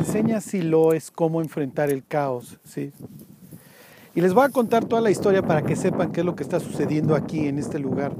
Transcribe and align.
enseña 0.00 0.40
Silo 0.40 0.92
es 0.92 1.10
cómo 1.10 1.40
enfrentar 1.40 1.90
el 1.90 2.04
caos, 2.04 2.58
¿sí? 2.64 2.92
Y 4.14 4.20
les 4.20 4.34
voy 4.34 4.44
a 4.44 4.48
contar 4.48 4.84
toda 4.84 5.00
la 5.00 5.10
historia 5.10 5.42
para 5.42 5.62
que 5.62 5.76
sepan 5.76 6.10
qué 6.10 6.20
es 6.20 6.26
lo 6.26 6.34
que 6.34 6.42
está 6.42 6.58
sucediendo 6.58 7.14
aquí 7.14 7.46
en 7.46 7.58
este 7.58 7.78
lugar. 7.78 8.12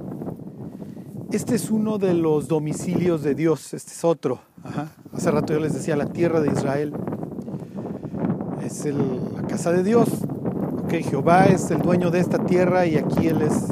Este 1.33 1.57
es 1.57 1.71
uno 1.71 1.99
de 1.99 2.15
los 2.15 2.49
domicilios 2.49 3.23
de 3.23 3.35
Dios, 3.35 3.75
este 3.75 3.93
es 3.93 4.05
otro. 4.05 4.41
Hace 5.13 5.31
rato 5.31 5.53
yo 5.53 5.61
les 5.61 5.75
decía 5.75 5.97
la 5.97 6.07
tierra 6.07 6.41
de 6.41 6.53
Israel. 6.53 6.93
Es 8.63 8.85
la 8.85 9.43
casa 9.49 9.73
de 9.73 9.83
Dios. 9.83 10.09
Okay, 10.85 11.03
Jehová 11.03 11.47
es 11.47 11.71
el 11.71 11.81
dueño 11.83 12.11
de 12.11 12.21
esta 12.21 12.39
tierra 12.45 12.87
y 12.87 12.97
aquí 12.97 13.29
Él 13.29 13.43
es 13.43 13.69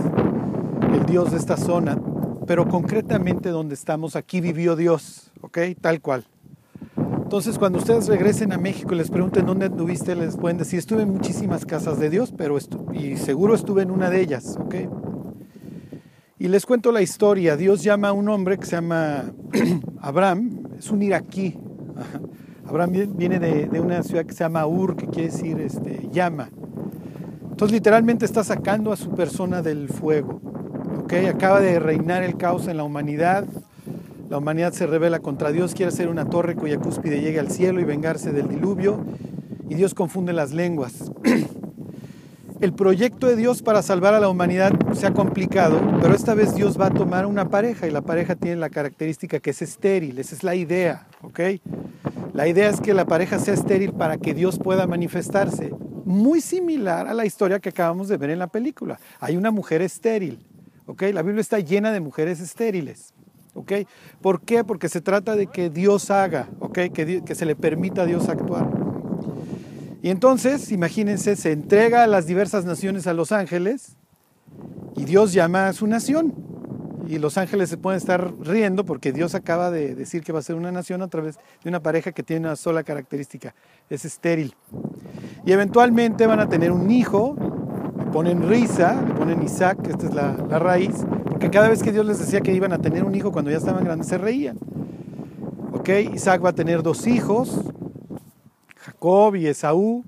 el 0.92 1.04
Dios 1.06 1.30
de 1.30 1.36
esta 1.36 1.56
zona. 1.56 1.98
Pero 2.46 2.68
concretamente 2.68 3.50
donde 3.50 3.74
estamos, 3.74 4.16
aquí 4.16 4.40
vivió 4.40 4.74
Dios, 4.76 5.30
¿ok? 5.42 5.58
Tal 5.80 6.00
cual. 6.00 6.24
Entonces, 7.28 7.58
cuando 7.58 7.78
ustedes 7.78 8.06
regresen 8.06 8.54
a 8.54 8.56
México 8.56 8.94
y 8.94 8.96
les 8.96 9.10
pregunten 9.10 9.44
dónde 9.44 9.66
estuviste, 9.66 10.16
les 10.16 10.38
pueden 10.38 10.56
decir, 10.56 10.78
estuve 10.78 11.02
en 11.02 11.10
muchísimas 11.10 11.66
casas 11.66 12.00
de 12.00 12.08
Dios, 12.08 12.32
pero 12.34 12.56
y 12.94 13.18
seguro 13.18 13.54
estuve 13.54 13.82
en 13.82 13.90
una 13.90 14.08
de 14.08 14.22
ellas, 14.22 14.56
¿ok? 14.58 14.74
Y 16.38 16.48
les 16.48 16.64
cuento 16.64 16.90
la 16.90 17.02
historia. 17.02 17.58
Dios 17.58 17.82
llama 17.82 18.08
a 18.08 18.12
un 18.14 18.30
hombre 18.30 18.56
que 18.56 18.64
se 18.64 18.76
llama 18.76 19.24
Abraham, 20.00 20.68
es 20.78 20.90
un 20.90 21.02
iraquí. 21.02 21.58
Abraham 22.66 22.92
viene 23.14 23.38
de, 23.38 23.78
una 23.78 24.02
ciudad 24.02 24.24
que 24.24 24.32
se 24.32 24.44
llama 24.44 24.66
Ur, 24.66 24.96
que 24.96 25.06
quiere 25.06 25.28
decir 25.28 25.60
este, 25.60 26.08
llama. 26.10 26.48
Entonces, 27.50 27.74
literalmente 27.74 28.24
está 28.24 28.42
sacando 28.42 28.90
a 28.90 28.96
su 28.96 29.10
persona 29.10 29.60
del 29.60 29.90
fuego, 29.90 30.40
¿ok? 31.02 31.12
Acaba 31.28 31.60
de 31.60 31.78
reinar 31.78 32.22
el 32.22 32.38
caos 32.38 32.68
en 32.68 32.78
la 32.78 32.84
humanidad, 32.84 33.44
la 34.28 34.38
humanidad 34.38 34.72
se 34.72 34.86
revela 34.86 35.20
contra 35.20 35.52
Dios, 35.52 35.74
quiere 35.74 35.88
hacer 35.88 36.08
una 36.08 36.28
torre 36.28 36.54
cuya 36.54 36.78
cúspide 36.78 37.20
llegue 37.20 37.40
al 37.40 37.50
cielo 37.50 37.80
y 37.80 37.84
vengarse 37.84 38.32
del 38.32 38.48
diluvio, 38.48 39.02
y 39.68 39.74
Dios 39.74 39.94
confunde 39.94 40.32
las 40.32 40.52
lenguas. 40.52 41.10
El 42.60 42.72
proyecto 42.72 43.28
de 43.28 43.36
Dios 43.36 43.62
para 43.62 43.82
salvar 43.82 44.14
a 44.14 44.20
la 44.20 44.28
humanidad 44.28 44.72
se 44.92 45.06
ha 45.06 45.14
complicado, 45.14 45.80
pero 46.02 46.12
esta 46.12 46.34
vez 46.34 46.56
Dios 46.56 46.78
va 46.78 46.86
a 46.86 46.90
tomar 46.90 47.24
una 47.24 47.48
pareja 47.50 47.86
y 47.86 47.92
la 47.92 48.00
pareja 48.00 48.34
tiene 48.34 48.56
la 48.56 48.68
característica 48.68 49.38
que 49.38 49.50
es 49.50 49.62
estéril, 49.62 50.18
esa 50.18 50.34
es 50.34 50.42
la 50.42 50.56
idea, 50.56 51.06
¿ok? 51.22 51.40
La 52.32 52.48
idea 52.48 52.68
es 52.68 52.80
que 52.80 52.94
la 52.94 53.04
pareja 53.04 53.38
sea 53.38 53.54
estéril 53.54 53.92
para 53.92 54.18
que 54.18 54.34
Dios 54.34 54.58
pueda 54.58 54.88
manifestarse, 54.88 55.72
muy 56.04 56.40
similar 56.40 57.06
a 57.06 57.14
la 57.14 57.24
historia 57.24 57.60
que 57.60 57.68
acabamos 57.68 58.08
de 58.08 58.16
ver 58.16 58.30
en 58.30 58.40
la 58.40 58.48
película. 58.48 58.98
Hay 59.20 59.36
una 59.36 59.52
mujer 59.52 59.80
estéril, 59.80 60.44
¿ok? 60.86 61.02
La 61.12 61.22
Biblia 61.22 61.40
está 61.40 61.60
llena 61.60 61.92
de 61.92 62.00
mujeres 62.00 62.40
estériles. 62.40 63.14
¿Ok? 63.54 63.72
¿Por 64.20 64.40
qué? 64.40 64.64
Porque 64.64 64.88
se 64.88 65.00
trata 65.00 65.36
de 65.36 65.46
que 65.46 65.70
Dios 65.70 66.10
haga, 66.10 66.48
¿ok? 66.60 66.78
Que, 66.92 67.34
se 67.34 67.46
le 67.46 67.56
permita 67.56 68.02
a 68.02 68.06
Dios 68.06 68.28
actuar. 68.28 68.68
Y 70.02 70.10
entonces, 70.10 70.70
imagínense, 70.70 71.36
se 71.36 71.52
entrega 71.52 72.04
a 72.04 72.06
las 72.06 72.26
diversas 72.26 72.64
naciones 72.64 73.06
a 73.06 73.14
los 73.14 73.32
ángeles 73.32 73.96
y 74.96 75.04
Dios 75.04 75.32
llama 75.32 75.68
a 75.68 75.72
su 75.72 75.86
nación. 75.86 76.34
Y 77.08 77.18
los 77.18 77.38
ángeles 77.38 77.70
se 77.70 77.78
pueden 77.78 77.96
estar 77.96 78.34
riendo 78.38 78.84
porque 78.84 79.12
Dios 79.12 79.34
acaba 79.34 79.70
de 79.70 79.94
decir 79.94 80.22
que 80.22 80.30
va 80.30 80.40
a 80.40 80.42
ser 80.42 80.56
una 80.56 80.70
nación 80.70 81.00
a 81.00 81.08
través 81.08 81.36
de 81.62 81.70
una 81.70 81.80
pareja 81.80 82.12
que 82.12 82.22
tiene 82.22 82.46
una 82.46 82.56
sola 82.56 82.82
característica, 82.82 83.54
es 83.88 84.04
estéril. 84.04 84.54
Y 85.46 85.52
eventualmente 85.52 86.26
van 86.26 86.40
a 86.40 86.50
tener 86.50 86.70
un 86.70 86.90
hijo, 86.90 87.34
le 87.98 88.04
ponen 88.12 88.46
risa, 88.46 89.02
le 89.08 89.14
ponen 89.14 89.42
Isaac, 89.42 89.78
esta 89.88 90.06
es 90.06 90.14
la 90.14 90.32
raíz, 90.58 91.06
que 91.38 91.50
cada 91.50 91.68
vez 91.68 91.82
que 91.82 91.92
Dios 91.92 92.04
les 92.04 92.18
decía 92.18 92.40
que 92.40 92.52
iban 92.52 92.72
a 92.72 92.78
tener 92.78 93.04
un 93.04 93.14
hijo 93.14 93.32
cuando 93.32 93.50
ya 93.50 93.58
estaban 93.58 93.84
grandes, 93.84 94.08
se 94.08 94.18
reían. 94.18 94.58
¿Ok? 95.72 95.88
Isaac 96.14 96.44
va 96.44 96.50
a 96.50 96.54
tener 96.54 96.82
dos 96.82 97.06
hijos, 97.06 97.60
Jacob 98.76 99.36
y 99.36 99.46
Esaú. 99.46 100.04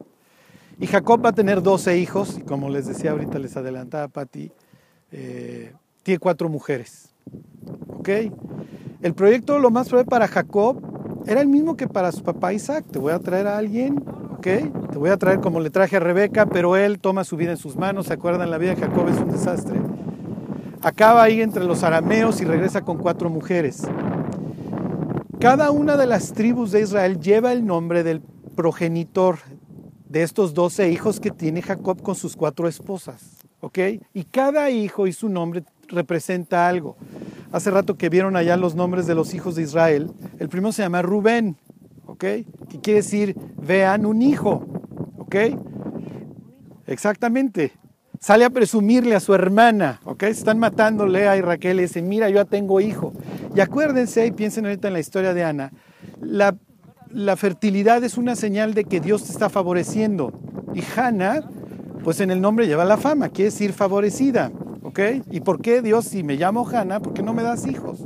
Y 0.78 0.86
Jacob 0.86 1.22
va 1.22 1.28
a 1.28 1.32
tener 1.32 1.62
doce 1.62 1.98
hijos, 1.98 2.38
y 2.38 2.40
como 2.40 2.70
les 2.70 2.86
decía 2.86 3.10
ahorita, 3.10 3.38
les 3.38 3.54
adelantaba 3.54 4.08
Pati, 4.08 4.50
eh, 5.12 5.74
tiene 6.02 6.18
cuatro 6.18 6.48
mujeres. 6.48 7.10
¿Ok? 7.88 8.08
El 9.02 9.14
proyecto, 9.14 9.58
lo 9.58 9.70
más 9.70 9.88
probable 9.88 10.08
para 10.08 10.26
Jacob, 10.26 10.80
era 11.26 11.42
el 11.42 11.48
mismo 11.48 11.76
que 11.76 11.86
para 11.86 12.12
su 12.12 12.22
papá 12.22 12.54
Isaac. 12.54 12.86
Te 12.90 12.98
voy 12.98 13.12
a 13.12 13.18
traer 13.18 13.46
a 13.46 13.58
alguien, 13.58 14.02
¿ok? 14.32 14.46
Te 14.90 14.98
voy 14.98 15.10
a 15.10 15.18
traer 15.18 15.40
como 15.40 15.60
le 15.60 15.68
traje 15.68 15.96
a 15.96 16.00
Rebeca, 16.00 16.46
pero 16.46 16.76
él 16.76 16.98
toma 16.98 17.24
su 17.24 17.36
vida 17.36 17.50
en 17.50 17.58
sus 17.58 17.76
manos. 17.76 18.06
¿Se 18.06 18.14
acuerdan? 18.14 18.50
La 18.50 18.56
vida 18.56 18.74
de 18.74 18.80
Jacob 18.80 19.06
es 19.08 19.18
un 19.18 19.30
desastre 19.30 19.78
acaba 20.82 21.22
ahí 21.22 21.40
entre 21.42 21.64
los 21.64 21.82
arameos 21.82 22.40
y 22.40 22.44
regresa 22.44 22.82
con 22.82 22.98
cuatro 22.98 23.30
mujeres. 23.30 23.82
Cada 25.38 25.70
una 25.70 25.96
de 25.96 26.06
las 26.06 26.32
tribus 26.32 26.70
de 26.70 26.82
Israel 26.82 27.18
lleva 27.20 27.52
el 27.52 27.64
nombre 27.64 28.02
del 28.02 28.20
progenitor 28.54 29.38
de 30.08 30.22
estos 30.22 30.54
doce 30.54 30.90
hijos 30.90 31.20
que 31.20 31.30
tiene 31.30 31.62
Jacob 31.62 32.02
con 32.02 32.14
sus 32.14 32.36
cuatro 32.36 32.68
esposas. 32.68 33.38
¿Ok? 33.60 33.78
Y 34.14 34.24
cada 34.24 34.70
hijo 34.70 35.06
y 35.06 35.12
su 35.12 35.28
nombre 35.28 35.64
representa 35.88 36.66
algo. 36.66 36.96
Hace 37.52 37.70
rato 37.70 37.96
que 37.96 38.08
vieron 38.08 38.36
allá 38.36 38.56
los 38.56 38.74
nombres 38.74 39.06
de 39.06 39.14
los 39.14 39.34
hijos 39.34 39.54
de 39.54 39.62
Israel. 39.62 40.10
El 40.38 40.48
primero 40.48 40.72
se 40.72 40.82
llama 40.82 41.02
Rubén, 41.02 41.56
¿ok? 42.06 42.18
Que 42.20 42.80
quiere 42.82 43.00
decir, 43.00 43.36
vean 43.60 44.06
un 44.06 44.22
hijo, 44.22 44.66
¿ok? 45.18 45.36
Exactamente 46.86 47.72
sale 48.20 48.44
a 48.44 48.50
presumirle 48.50 49.14
a 49.14 49.20
su 49.20 49.34
hermana, 49.34 50.00
¿ok? 50.04 50.24
Están 50.24 50.58
matándole 50.58 51.26
a 51.26 51.40
Raquel 51.40 51.80
y 51.80 51.82
dice, 51.82 52.02
mira, 52.02 52.28
yo 52.28 52.36
ya 52.36 52.44
tengo 52.44 52.80
hijo. 52.80 53.12
Y 53.56 53.60
acuérdense, 53.60 54.26
y 54.26 54.30
piensen 54.30 54.66
ahorita 54.66 54.88
en 54.88 54.94
la 54.94 55.00
historia 55.00 55.32
de 55.34 55.42
Ana, 55.42 55.72
la, 56.20 56.54
la 57.10 57.36
fertilidad 57.36 58.04
es 58.04 58.18
una 58.18 58.36
señal 58.36 58.74
de 58.74 58.84
que 58.84 59.00
Dios 59.00 59.24
te 59.24 59.32
está 59.32 59.48
favoreciendo. 59.48 60.32
Y 60.74 60.82
Hannah, 60.94 61.40
pues 62.04 62.20
en 62.20 62.30
el 62.30 62.42
nombre 62.42 62.66
lleva 62.66 62.84
la 62.84 62.98
fama, 62.98 63.30
quiere 63.30 63.50
decir 63.50 63.72
favorecida, 63.72 64.52
¿ok? 64.82 65.00
¿Y 65.30 65.40
por 65.40 65.62
qué 65.62 65.80
Dios, 65.80 66.04
si 66.04 66.22
me 66.22 66.36
llamo 66.36 66.68
Hannah, 66.68 67.00
por 67.00 67.14
qué 67.14 67.22
no 67.22 67.32
me 67.32 67.42
das 67.42 67.66
hijos? 67.66 68.00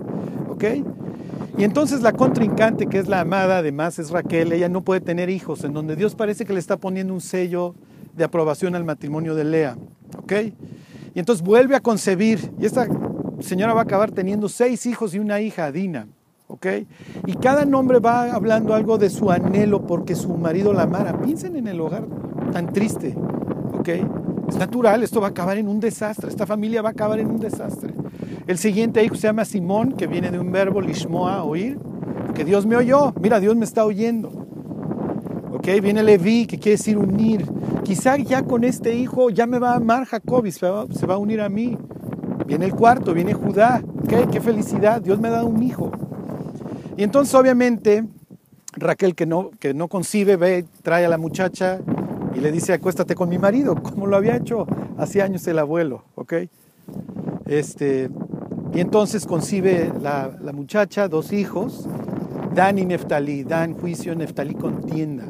¿Ok? 0.48 0.64
Y 1.58 1.64
entonces 1.64 2.02
la 2.02 2.12
contrincante, 2.12 2.86
que 2.86 2.98
es 2.98 3.08
la 3.08 3.20
amada, 3.20 3.58
además 3.58 3.98
es 3.98 4.10
Raquel, 4.10 4.52
ella 4.52 4.68
no 4.68 4.82
puede 4.82 5.00
tener 5.00 5.28
hijos, 5.28 5.64
en 5.64 5.72
donde 5.72 5.96
Dios 5.96 6.14
parece 6.14 6.44
que 6.44 6.52
le 6.52 6.60
está 6.60 6.76
poniendo 6.76 7.12
un 7.12 7.20
sello 7.20 7.74
de 8.16 8.24
aprobación 8.24 8.74
al 8.74 8.84
matrimonio 8.84 9.34
de 9.34 9.44
Lea. 9.44 9.76
¿Ok? 10.24 10.32
Y 11.14 11.18
entonces 11.18 11.44
vuelve 11.44 11.76
a 11.76 11.80
concebir. 11.80 12.50
Y 12.58 12.64
esta 12.64 12.88
señora 13.40 13.74
va 13.74 13.80
a 13.80 13.84
acabar 13.84 14.10
teniendo 14.10 14.48
seis 14.48 14.86
hijos 14.86 15.14
y 15.14 15.18
una 15.18 15.40
hija, 15.40 15.70
Dina. 15.70 16.08
¿Ok? 16.48 16.66
Y 17.26 17.34
cada 17.34 17.66
nombre 17.66 17.98
va 17.98 18.32
hablando 18.32 18.74
algo 18.74 18.96
de 18.96 19.10
su 19.10 19.30
anhelo 19.30 19.86
porque 19.86 20.14
su 20.14 20.34
marido 20.36 20.72
la 20.72 20.82
amara. 20.84 21.20
Piensen 21.20 21.56
en 21.56 21.68
el 21.68 21.80
hogar 21.80 22.06
tan 22.52 22.72
triste. 22.72 23.14
¿Ok? 23.74 23.88
Es 24.48 24.56
natural, 24.56 25.02
esto 25.02 25.20
va 25.20 25.28
a 25.28 25.30
acabar 25.30 25.58
en 25.58 25.68
un 25.68 25.78
desastre. 25.78 26.30
Esta 26.30 26.46
familia 26.46 26.80
va 26.80 26.88
a 26.88 26.92
acabar 26.92 27.18
en 27.20 27.30
un 27.30 27.38
desastre. 27.38 27.92
El 28.46 28.56
siguiente 28.56 29.04
hijo 29.04 29.14
se 29.14 29.26
llama 29.26 29.44
Simón, 29.44 29.92
que 29.92 30.06
viene 30.06 30.30
de 30.30 30.38
un 30.38 30.50
verbo, 30.50 30.80
lishmoa, 30.80 31.44
oír. 31.44 31.78
Que 32.34 32.46
Dios 32.46 32.64
me 32.64 32.76
oyó. 32.76 33.12
Mira, 33.20 33.40
Dios 33.40 33.56
me 33.56 33.66
está 33.66 33.84
oyendo. 33.84 34.43
¿Ok? 35.64 35.80
Viene 35.80 36.02
Leví, 36.02 36.46
que 36.46 36.58
quiere 36.58 36.76
decir 36.76 36.98
unir. 36.98 37.46
Quizá 37.84 38.18
ya 38.18 38.42
con 38.42 38.64
este 38.64 38.94
hijo 38.96 39.30
ya 39.30 39.46
me 39.46 39.58
va 39.58 39.72
a 39.72 39.76
amar 39.76 40.04
Jacob 40.04 40.44
y 40.44 40.52
se 40.52 40.68
va, 40.68 40.82
a 40.82 41.16
unir 41.16 41.40
a 41.40 41.48
mí. 41.48 41.78
Viene 42.46 42.66
el 42.66 42.74
cuarto, 42.74 43.14
viene 43.14 43.32
Judá. 43.32 43.82
¿Qué? 44.06 44.26
¡Qué 44.30 44.42
felicidad! 44.42 45.00
Dios 45.00 45.18
me 45.18 45.28
ha 45.28 45.30
dado 45.30 45.46
un 45.46 45.62
hijo. 45.62 45.90
Y 46.98 47.02
entonces 47.02 47.34
obviamente 47.34 48.04
Raquel 48.74 49.14
que 49.14 49.24
no, 49.24 49.52
que 49.58 49.72
no 49.72 49.88
concibe, 49.88 50.36
ve, 50.36 50.66
trae 50.82 51.06
a 51.06 51.08
la 51.08 51.16
muchacha 51.16 51.80
y 52.34 52.40
le 52.40 52.52
dice, 52.52 52.74
acuéstate 52.74 53.14
con 53.14 53.30
mi 53.30 53.38
marido, 53.38 53.74
como 53.82 54.06
lo 54.06 54.18
había 54.18 54.36
hecho 54.36 54.66
hace 54.98 55.22
años 55.22 55.46
el 55.46 55.58
abuelo, 55.58 56.04
¿ok? 56.14 56.34
Este, 57.46 58.10
y 58.74 58.80
entonces 58.80 59.24
concibe 59.24 59.90
la, 60.02 60.30
la 60.42 60.52
muchacha, 60.52 61.08
dos 61.08 61.32
hijos, 61.32 61.88
Dan 62.54 62.78
y 62.78 62.84
Neftalí, 62.84 63.44
Dan 63.44 63.72
juicio, 63.72 64.14
Neftalí 64.14 64.54
contienda 64.56 65.24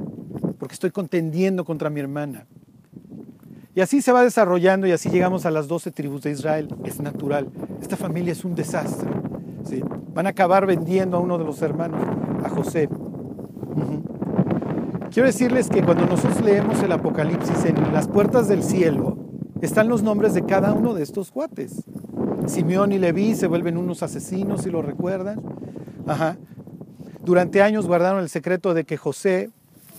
estoy 0.75 0.91
contendiendo 0.91 1.65
contra 1.65 1.89
mi 1.89 2.01
hermana. 2.01 2.47
Y 3.75 3.81
así 3.81 4.03
se 4.03 4.13
va 4.13 4.23
desarrollando 4.23 4.87
y 4.87 4.93
así 4.93 5.09
llegamos 5.09 5.47
a 5.47 5.51
las 5.51 5.67
doce 5.67 5.91
tribus 5.91 6.23
de 6.23 6.31
Israel. 6.31 6.69
Es 6.85 7.01
natural. 7.01 7.49
Esta 7.81 7.97
familia 7.97 8.33
es 8.33 8.45
un 8.45 8.55
desastre. 8.55 9.11
¿sí? 9.65 9.83
Van 10.13 10.27
a 10.27 10.31
acabar 10.31 10.67
vendiendo 10.67 11.17
a 11.17 11.21
uno 11.21 11.39
de 11.39 11.45
los 11.45 11.61
hermanos, 11.63 12.01
a 12.45 12.49
José. 12.49 12.89
Quiero 15.11 15.27
decirles 15.27 15.69
que 15.69 15.83
cuando 15.83 16.07
nosotros 16.07 16.45
leemos 16.45 16.83
el 16.83 16.91
Apocalipsis 16.91 17.65
en 17.65 17.93
las 17.93 18.09
puertas 18.09 18.49
del 18.49 18.65
cielo, 18.65 19.17
están 19.61 19.89
los 19.89 20.03
nombres 20.03 20.35
de 20.35 20.45
cada 20.45 20.73
uno 20.73 20.93
de 20.93 21.03
estos 21.05 21.31
cuates. 21.31 21.85
Simeón 22.47 22.93
y 22.93 22.99
Leví 22.99 23.35
se 23.35 23.47
vuelven 23.47 23.77
unos 23.77 24.03
asesinos, 24.03 24.63
si 24.63 24.71
lo 24.71 24.83
recuerdan. 24.83 25.41
Ajá. 26.07 26.37
Durante 27.25 27.63
años 27.63 27.87
guardaron 27.87 28.21
el 28.21 28.29
secreto 28.29 28.75
de 28.75 28.85
que 28.85 28.97
José 28.97 29.51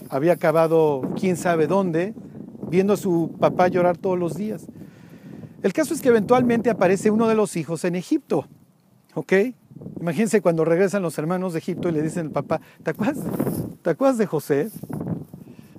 había 0.09 0.33
acabado 0.33 1.01
quién 1.19 1.37
sabe 1.37 1.67
dónde, 1.67 2.13
viendo 2.69 2.93
a 2.93 2.97
su 2.97 3.35
papá 3.39 3.67
llorar 3.67 3.97
todos 3.97 4.17
los 4.17 4.35
días. 4.35 4.67
El 5.63 5.73
caso 5.73 5.93
es 5.93 6.01
que 6.01 6.09
eventualmente 6.09 6.69
aparece 6.69 7.11
uno 7.11 7.27
de 7.27 7.35
los 7.35 7.55
hijos 7.55 7.85
en 7.85 7.95
Egipto, 7.95 8.47
¿ok? 9.13 9.33
Imagínense 9.99 10.41
cuando 10.41 10.63
regresan 10.63 11.01
los 11.01 11.17
hermanos 11.17 11.53
de 11.53 11.59
Egipto 11.59 11.89
y 11.89 11.91
le 11.91 12.01
dicen 12.01 12.27
al 12.27 12.31
papá, 12.31 12.61
¿te 12.83 12.91
acuerdas, 12.91 13.17
¿te 13.81 13.89
acuerdas 13.89 14.17
de 14.17 14.25
José? 14.25 14.69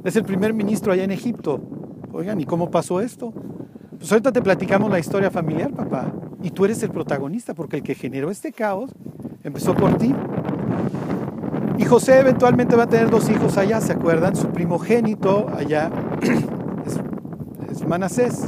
Es 0.05 0.17
el 0.17 0.25
primer 0.25 0.55
ministro 0.55 0.93
allá 0.93 1.05
en 1.05 1.11
Egipto. 1.11 1.61
Oigan, 2.13 2.41
¿y 2.41 2.47
cómo 2.47 2.71
pasó 2.71 3.01
esto? 3.01 3.33
Pues 3.99 4.11
ahorita 4.13 4.33
te 4.33 4.43
platicamos 4.43 4.91
la 4.91 4.99
historia 4.99 5.31
familiar, 5.31 5.73
papá. 5.73 6.13
Y 6.43 6.51
tú 6.51 6.65
eres 6.65 6.83
el 6.83 6.91
protagonista, 6.91 7.55
porque 7.55 7.77
el 7.77 7.83
que 7.83 7.95
generó 7.95 8.31
este 8.31 8.53
caos 8.53 8.91
empezó 9.43 9.75
por 9.75 9.97
ti. 9.97 10.15
Y 11.79 11.85
José 11.85 12.21
eventualmente 12.21 12.75
va 12.75 12.85
a 12.85 12.89
tener 12.89 13.11
dos 13.11 13.29
hijos 13.29 13.59
allá, 13.59 13.81
¿se 13.81 13.93
acuerdan? 13.93 14.35
Su 14.35 14.49
primogénito 14.49 15.47
allá 15.55 15.91
es, 17.71 17.87
Manasés, 17.87 18.45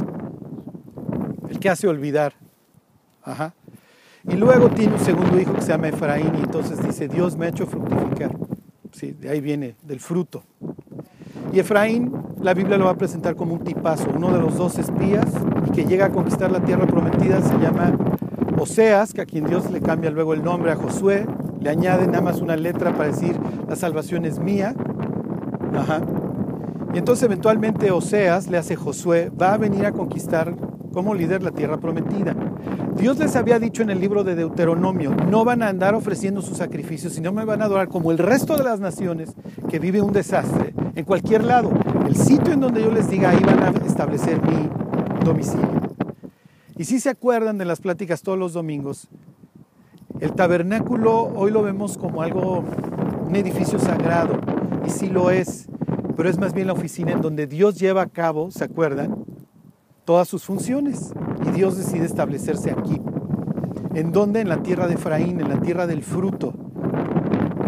el 1.49 1.59
que 1.59 1.69
hace 1.69 1.87
olvidar. 1.87 2.33
Ajá. 3.23 3.53
Y 4.27 4.35
luego 4.35 4.69
tiene 4.69 4.93
un 4.93 4.99
segundo 4.99 5.39
hijo 5.39 5.53
que 5.53 5.61
se 5.61 5.69
llama 5.69 5.87
Efraín 5.87 6.33
y 6.35 6.43
entonces 6.43 6.81
dice, 6.85 7.07
Dios 7.07 7.37
me 7.37 7.45
ha 7.45 7.49
hecho 7.49 7.65
fructificar. 7.65 8.31
Sí, 8.91 9.11
de 9.11 9.29
ahí 9.29 9.39
viene, 9.39 9.75
del 9.83 9.99
fruto. 9.99 10.43
Y 11.53 11.59
Efraín, 11.59 12.11
la 12.41 12.53
Biblia 12.53 12.77
lo 12.77 12.85
va 12.85 12.91
a 12.91 12.97
presentar 12.97 13.35
como 13.35 13.53
un 13.53 13.63
tipazo, 13.63 14.09
uno 14.15 14.31
de 14.31 14.39
los 14.39 14.57
dos 14.57 14.77
espías 14.77 15.25
y 15.67 15.71
que 15.71 15.85
llega 15.85 16.07
a 16.07 16.09
conquistar 16.09 16.51
la 16.51 16.59
tierra 16.59 16.85
prometida, 16.85 17.41
se 17.41 17.57
llama 17.59 17.95
Oseas, 18.57 19.13
que 19.13 19.21
a 19.21 19.25
quien 19.25 19.45
Dios 19.45 19.71
le 19.71 19.81
cambia 19.81 20.11
luego 20.11 20.33
el 20.33 20.43
nombre 20.43 20.71
a 20.71 20.75
Josué, 20.75 21.25
le 21.61 21.69
añade 21.69 22.07
nada 22.07 22.21
más 22.21 22.41
una 22.41 22.55
letra 22.55 22.93
para 22.95 23.09
decir 23.09 23.35
la 23.67 23.75
salvación 23.75 24.25
es 24.25 24.39
mía. 24.39 24.75
Ajá. 25.75 26.01
Y 26.93 26.97
entonces 26.97 27.23
eventualmente 27.23 27.91
Oseas 27.91 28.47
le 28.47 28.57
hace 28.57 28.75
Josué, 28.75 29.29
va 29.29 29.53
a 29.53 29.57
venir 29.57 29.85
a 29.85 29.91
conquistar 29.91 30.55
como 30.91 31.13
líder 31.13 31.43
la 31.43 31.51
tierra 31.51 31.77
prometida. 31.77 32.35
Dios 32.97 33.19
les 33.19 33.35
había 33.35 33.59
dicho 33.59 33.83
en 33.83 33.91
el 33.91 33.99
libro 33.99 34.23
de 34.23 34.35
Deuteronomio, 34.35 35.15
no 35.29 35.45
van 35.45 35.61
a 35.61 35.69
andar 35.69 35.93
ofreciendo 35.95 36.41
sus 36.41 36.57
sacrificios, 36.57 37.13
sino 37.13 37.31
me 37.31 37.45
van 37.45 37.61
a 37.61 37.65
adorar 37.65 37.87
como 37.87 38.11
el 38.11 38.17
resto 38.17 38.57
de 38.57 38.63
las 38.63 38.79
naciones 38.79 39.33
que 39.69 39.79
vive 39.79 40.01
un 40.01 40.11
desastre 40.11 40.73
en 40.95 41.05
cualquier 41.05 41.43
lado. 41.43 41.71
El 42.07 42.15
sitio 42.15 42.53
en 42.53 42.59
donde 42.59 42.81
yo 42.81 42.91
les 42.91 43.09
diga, 43.09 43.29
ahí 43.29 43.39
van 43.39 43.59
a 43.63 43.69
establecer 43.85 44.41
mi 44.41 44.69
domicilio. 45.23 45.95
Y 46.75 46.85
si 46.85 46.99
se 46.99 47.09
acuerdan 47.09 47.57
de 47.57 47.65
las 47.65 47.81
pláticas 47.81 48.21
todos 48.21 48.39
los 48.39 48.53
domingos, 48.53 49.07
el 50.19 50.33
tabernáculo 50.33 51.31
hoy 51.35 51.51
lo 51.51 51.63
vemos 51.63 51.97
como 51.97 52.21
algo, 52.21 52.63
un 53.27 53.35
edificio 53.35 53.79
sagrado, 53.79 54.39
y 54.85 54.89
sí 54.89 55.07
lo 55.07 55.31
es, 55.31 55.67
pero 56.15 56.29
es 56.29 56.37
más 56.37 56.53
bien 56.53 56.67
la 56.67 56.73
oficina 56.73 57.13
en 57.13 57.21
donde 57.21 57.47
Dios 57.47 57.79
lleva 57.79 58.01
a 58.01 58.07
cabo, 58.07 58.51
¿se 58.51 58.65
acuerdan? 58.65 59.23
Todas 60.03 60.27
sus 60.27 60.43
funciones. 60.43 61.13
Y 61.47 61.51
Dios 61.51 61.77
decide 61.77 62.05
establecerse 62.05 62.71
aquí. 62.71 62.99
¿En 63.93 64.11
dónde? 64.11 64.41
En 64.41 64.49
la 64.49 64.61
tierra 64.61 64.87
de 64.87 64.95
Efraín, 64.95 65.39
en 65.39 65.47
la 65.47 65.61
tierra 65.61 65.87
del 65.87 66.03
fruto. 66.03 66.53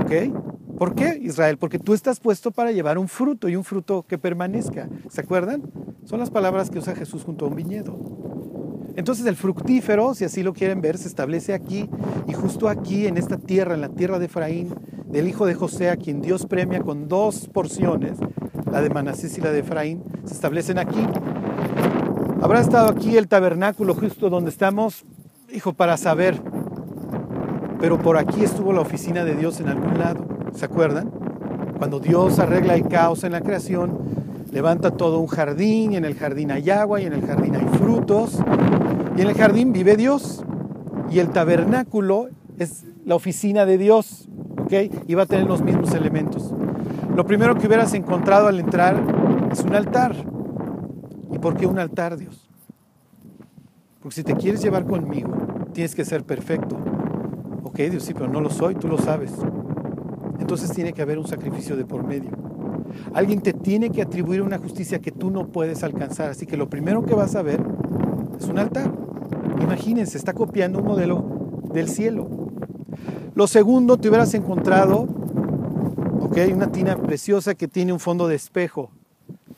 ¿Ok? 0.01 0.77
¿Por 0.77 0.95
qué, 0.95 1.17
Israel? 1.21 1.57
Porque 1.57 1.79
tú 1.79 1.93
estás 1.93 2.19
puesto 2.19 2.51
para 2.51 2.71
llevar 2.71 2.97
un 2.97 3.07
fruto 3.07 3.47
y 3.47 3.55
un 3.55 3.63
fruto 3.63 4.03
que 4.03 4.17
permanezca. 4.17 4.89
¿Se 5.09 5.21
acuerdan? 5.21 5.63
Son 6.03 6.19
las 6.19 6.29
palabras 6.29 6.69
que 6.69 6.79
usa 6.79 6.95
Jesús 6.95 7.23
junto 7.23 7.45
a 7.45 7.47
un 7.47 7.55
viñedo. 7.55 8.20
Entonces 8.95 9.25
el 9.25 9.35
fructífero, 9.35 10.13
si 10.13 10.25
así 10.25 10.43
lo 10.43 10.53
quieren 10.53 10.81
ver, 10.81 10.97
se 10.97 11.07
establece 11.07 11.53
aquí 11.53 11.89
y 12.27 12.33
justo 12.33 12.67
aquí 12.69 13.07
en 13.07 13.17
esta 13.17 13.37
tierra, 13.37 13.73
en 13.73 13.81
la 13.81 13.89
tierra 13.89 14.19
de 14.19 14.25
Efraín, 14.25 14.73
del 15.07 15.27
hijo 15.27 15.45
de 15.45 15.53
José, 15.53 15.89
a 15.89 15.97
quien 15.97 16.21
Dios 16.21 16.45
premia 16.45 16.81
con 16.81 17.07
dos 17.07 17.49
porciones, 17.51 18.17
la 18.71 18.81
de 18.81 18.89
Manasés 18.89 19.37
y 19.37 19.41
la 19.41 19.51
de 19.51 19.59
Efraín, 19.59 20.03
se 20.25 20.33
establecen 20.33 20.77
aquí. 20.77 21.05
Habrá 22.41 22.59
estado 22.59 22.89
aquí 22.89 23.17
el 23.17 23.27
tabernáculo 23.27 23.93
justo 23.93 24.29
donde 24.29 24.49
estamos, 24.49 25.05
hijo, 25.53 25.73
para 25.73 25.97
saber, 25.97 26.41
pero 27.79 27.99
por 27.99 28.17
aquí 28.17 28.43
estuvo 28.43 28.73
la 28.73 28.81
oficina 28.81 29.23
de 29.25 29.35
Dios 29.35 29.59
en 29.59 29.67
algún 29.67 29.97
lado, 29.97 30.25
¿se 30.53 30.65
acuerdan? 30.65 31.11
Cuando 31.77 31.99
Dios 31.99 32.39
arregla 32.39 32.75
el 32.75 32.87
caos 32.87 33.23
en 33.23 33.31
la 33.31 33.41
creación, 33.41 33.97
levanta 34.51 34.91
todo 34.91 35.19
un 35.19 35.27
jardín 35.27 35.93
y 35.93 35.95
en 35.95 36.05
el 36.05 36.15
jardín 36.15 36.51
hay 36.51 36.69
agua 36.69 37.01
y 37.01 37.05
en 37.05 37.13
el 37.13 37.25
jardín 37.25 37.55
hay 37.55 37.65
frutos 37.77 38.39
y 39.17 39.21
en 39.21 39.27
el 39.27 39.35
jardín 39.35 39.73
vive 39.73 39.95
Dios 39.95 40.43
y 41.09 41.19
el 41.19 41.29
tabernáculo 41.29 42.29
es 42.57 42.85
la 43.05 43.15
oficina 43.15 43.65
de 43.65 43.77
Dios, 43.77 44.29
¿ok? 44.57 44.73
Y 45.07 45.15
va 45.15 45.23
a 45.23 45.25
tener 45.25 45.47
los 45.47 45.61
mismos 45.61 45.93
elementos. 45.93 46.53
Lo 47.15 47.25
primero 47.25 47.55
que 47.55 47.67
hubieras 47.67 47.93
encontrado 47.93 48.47
al 48.47 48.59
entrar 48.59 48.95
es 49.51 49.61
un 49.61 49.75
altar. 49.75 50.15
¿Y 51.31 51.39
por 51.39 51.57
qué 51.57 51.65
un 51.65 51.79
altar, 51.79 52.17
Dios? 52.17 52.49
Porque 54.01 54.15
si 54.15 54.23
te 54.23 54.35
quieres 54.35 54.61
llevar 54.61 54.85
conmigo, 54.85 55.31
tienes 55.73 55.95
que 55.95 56.05
ser 56.05 56.23
perfecto. 56.23 56.77
Ok, 57.63 57.77
Dios, 57.79 58.03
sí, 58.03 58.13
pero 58.13 58.27
no 58.27 58.41
lo 58.41 58.49
soy, 58.49 58.75
tú 58.75 58.87
lo 58.87 58.97
sabes. 58.97 59.33
Entonces 60.39 60.71
tiene 60.71 60.93
que 60.93 61.01
haber 61.01 61.17
un 61.17 61.27
sacrificio 61.27 61.75
de 61.75 61.85
por 61.85 62.05
medio. 62.05 62.31
Alguien 63.13 63.41
te 63.41 63.53
tiene 63.53 63.89
que 63.89 64.01
atribuir 64.01 64.41
una 64.41 64.57
justicia 64.57 64.99
que 64.99 65.11
tú 65.11 65.29
no 65.29 65.47
puedes 65.47 65.83
alcanzar. 65.83 66.29
Así 66.31 66.45
que 66.45 66.57
lo 66.57 66.69
primero 66.69 67.03
que 67.03 67.13
vas 67.13 67.35
a 67.35 67.41
ver 67.41 67.61
es 68.39 68.47
un 68.47 68.59
altar. 68.59 68.91
Imagínense, 69.61 70.17
está 70.17 70.33
copiando 70.33 70.79
un 70.79 70.85
modelo 70.85 71.23
del 71.73 71.87
cielo. 71.87 72.29
Lo 73.35 73.47
segundo, 73.47 73.97
te 73.97 74.09
hubieras 74.09 74.33
encontrado, 74.33 75.07
ok, 76.19 76.37
una 76.53 76.71
tina 76.71 76.97
preciosa 76.97 77.55
que 77.55 77.67
tiene 77.67 77.93
un 77.93 77.99
fondo 77.99 78.27
de 78.27 78.35
espejo, 78.35 78.91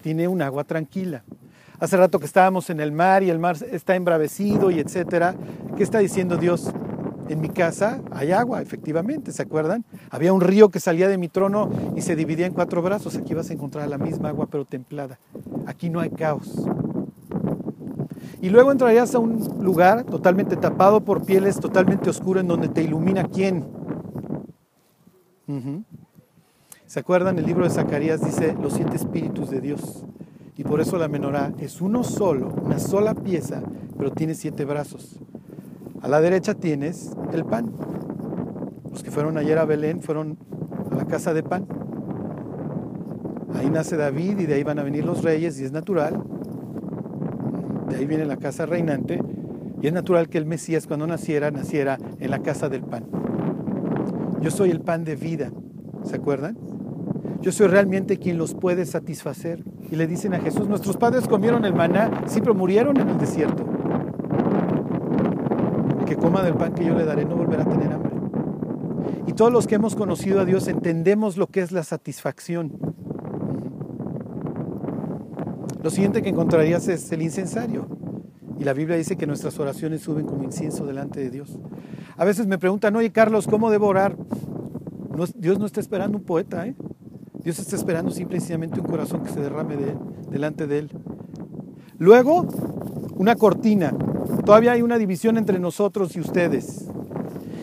tiene 0.01 0.27
un 0.27 0.41
agua 0.41 0.63
tranquila. 0.63 1.23
Hace 1.79 1.97
rato 1.97 2.19
que 2.19 2.25
estábamos 2.25 2.69
en 2.69 2.79
el 2.79 2.91
mar 2.91 3.23
y 3.23 3.29
el 3.29 3.39
mar 3.39 3.57
está 3.71 3.95
embravecido 3.95 4.71
y 4.71 4.79
etcétera. 4.79 5.35
¿Qué 5.75 5.83
está 5.83 5.99
diciendo 5.99 6.37
Dios? 6.37 6.71
En 7.29 7.39
mi 7.39 7.49
casa 7.49 8.01
hay 8.11 8.31
agua, 8.31 8.61
efectivamente, 8.61 9.31
¿se 9.31 9.41
acuerdan? 9.41 9.85
Había 10.09 10.33
un 10.33 10.41
río 10.41 10.69
que 10.69 10.79
salía 10.79 11.07
de 11.07 11.17
mi 11.17 11.29
trono 11.29 11.69
y 11.95 12.01
se 12.01 12.15
dividía 12.15 12.45
en 12.45 12.53
cuatro 12.53 12.81
brazos. 12.81 13.15
Aquí 13.15 13.33
vas 13.33 13.49
a 13.49 13.53
encontrar 13.53 13.87
la 13.87 13.97
misma 13.97 14.29
agua, 14.29 14.47
pero 14.49 14.65
templada. 14.65 15.19
Aquí 15.65 15.89
no 15.89 15.99
hay 15.99 16.09
caos. 16.09 16.65
Y 18.41 18.49
luego 18.49 18.73
entrarías 18.73 19.15
a 19.15 19.19
un 19.19 19.39
lugar 19.61 20.03
totalmente 20.03 20.57
tapado 20.57 21.01
por 21.01 21.23
pieles, 21.23 21.59
totalmente 21.59 22.09
oscuro, 22.09 22.41
en 22.41 22.47
donde 22.47 22.67
te 22.67 22.83
ilumina 22.83 23.23
quién. 23.23 23.65
¿Se 26.85 26.99
acuerdan? 26.99 27.39
El 27.39 27.45
libro 27.45 27.63
de 27.63 27.69
Zacarías 27.69 28.21
dice 28.21 28.55
los 28.61 28.73
siete 28.73 28.97
espíritus 28.97 29.49
de 29.49 29.61
Dios. 29.61 30.03
Y 30.57 30.63
por 30.63 30.81
eso 30.81 30.97
la 30.97 31.07
menorá 31.07 31.53
es 31.57 31.81
uno 31.81 32.03
solo, 32.03 32.53
una 32.63 32.79
sola 32.79 33.15
pieza, 33.15 33.61
pero 33.97 34.11
tiene 34.11 34.35
siete 34.35 34.65
brazos. 34.65 35.19
A 36.03 36.09
la 36.09 36.19
derecha 36.19 36.53
tienes 36.53 37.15
el 37.31 37.45
pan. 37.45 37.71
Los 38.91 39.03
que 39.03 39.09
fueron 39.09 39.37
ayer 39.37 39.57
a 39.57 39.63
Belén 39.63 40.01
fueron 40.01 40.37
a 40.91 40.95
la 40.95 41.05
casa 41.05 41.33
de 41.33 41.43
pan. 41.43 41.65
Ahí 43.55 43.69
nace 43.69 43.95
David 43.95 44.37
y 44.39 44.45
de 44.45 44.55
ahí 44.55 44.63
van 44.63 44.79
a 44.79 44.83
venir 44.83 45.05
los 45.05 45.23
reyes 45.23 45.57
y 45.61 45.63
es 45.63 45.71
natural. 45.71 46.21
De 47.87 47.95
ahí 47.95 48.05
viene 48.05 48.25
la 48.25 48.35
casa 48.35 48.65
reinante 48.65 49.23
y 49.81 49.87
es 49.87 49.93
natural 49.93 50.27
que 50.27 50.37
el 50.37 50.45
Mesías 50.45 50.87
cuando 50.87 51.07
naciera, 51.07 51.51
naciera 51.51 51.97
en 52.19 52.29
la 52.29 52.39
casa 52.39 52.67
del 52.67 52.83
pan. 52.83 53.05
Yo 54.41 54.51
soy 54.51 54.71
el 54.71 54.81
pan 54.81 55.05
de 55.05 55.15
vida, 55.15 55.51
¿se 56.03 56.17
acuerdan? 56.17 56.57
Yo 57.39 57.53
soy 57.53 57.67
realmente 57.67 58.17
quien 58.17 58.37
los 58.37 58.55
puede 58.55 58.85
satisfacer. 58.85 59.63
Y 59.89 59.95
le 59.95 60.05
dicen 60.07 60.33
a 60.33 60.39
Jesús, 60.39 60.67
nuestros 60.67 60.97
padres 60.97 61.29
comieron 61.29 61.63
el 61.63 61.73
maná, 61.73 62.23
sí, 62.25 62.41
pero 62.41 62.53
murieron 62.53 62.99
en 62.99 63.07
el 63.07 63.17
desierto 63.17 63.72
coma 66.15 66.43
del 66.43 66.55
pan 66.55 66.73
que 66.73 66.85
yo 66.85 66.95
le 66.95 67.05
daré 67.05 67.25
no 67.25 67.35
volverá 67.35 67.63
a 67.63 67.69
tener 67.69 67.91
hambre. 67.91 68.11
Y 69.27 69.33
todos 69.33 69.51
los 69.51 69.67
que 69.67 69.75
hemos 69.75 69.95
conocido 69.95 70.41
a 70.41 70.45
Dios 70.45 70.67
entendemos 70.67 71.37
lo 71.37 71.47
que 71.47 71.61
es 71.61 71.71
la 71.71 71.83
satisfacción. 71.83 72.73
Lo 75.81 75.89
siguiente 75.89 76.21
que 76.21 76.29
encontrarías 76.29 76.87
es 76.87 77.11
el 77.11 77.21
incensario. 77.21 77.87
Y 78.59 78.63
la 78.63 78.73
Biblia 78.73 78.95
dice 78.95 79.17
que 79.17 79.27
nuestras 79.27 79.59
oraciones 79.59 80.01
suben 80.01 80.25
como 80.25 80.43
incienso 80.43 80.85
delante 80.85 81.19
de 81.19 81.29
Dios. 81.29 81.57
A 82.15 82.25
veces 82.25 82.47
me 82.47 82.57
preguntan, 82.57 82.95
oye 82.95 83.11
Carlos, 83.11 83.47
¿cómo 83.47 83.69
debo 83.71 83.87
orar? 83.87 84.15
Dios 85.35 85.59
no 85.59 85.65
está 85.65 85.79
esperando 85.79 86.17
un 86.17 86.23
poeta, 86.23 86.67
¿eh? 86.67 86.75
Dios 87.43 87.59
está 87.59 87.75
esperando 87.75 88.11
simplemente 88.11 88.79
un 88.79 88.85
corazón 88.85 89.21
que 89.23 89.29
se 89.29 89.41
derrame 89.41 89.75
de, 89.75 89.95
delante 90.29 90.65
de 90.65 90.79
Él. 90.79 90.91
Luego, 91.97 92.47
una 93.15 93.35
cortina. 93.35 93.93
Todavía 94.45 94.73
hay 94.73 94.81
una 94.81 94.97
división 94.97 95.37
entre 95.37 95.59
nosotros 95.59 96.15
y 96.15 96.19
ustedes. 96.19 96.85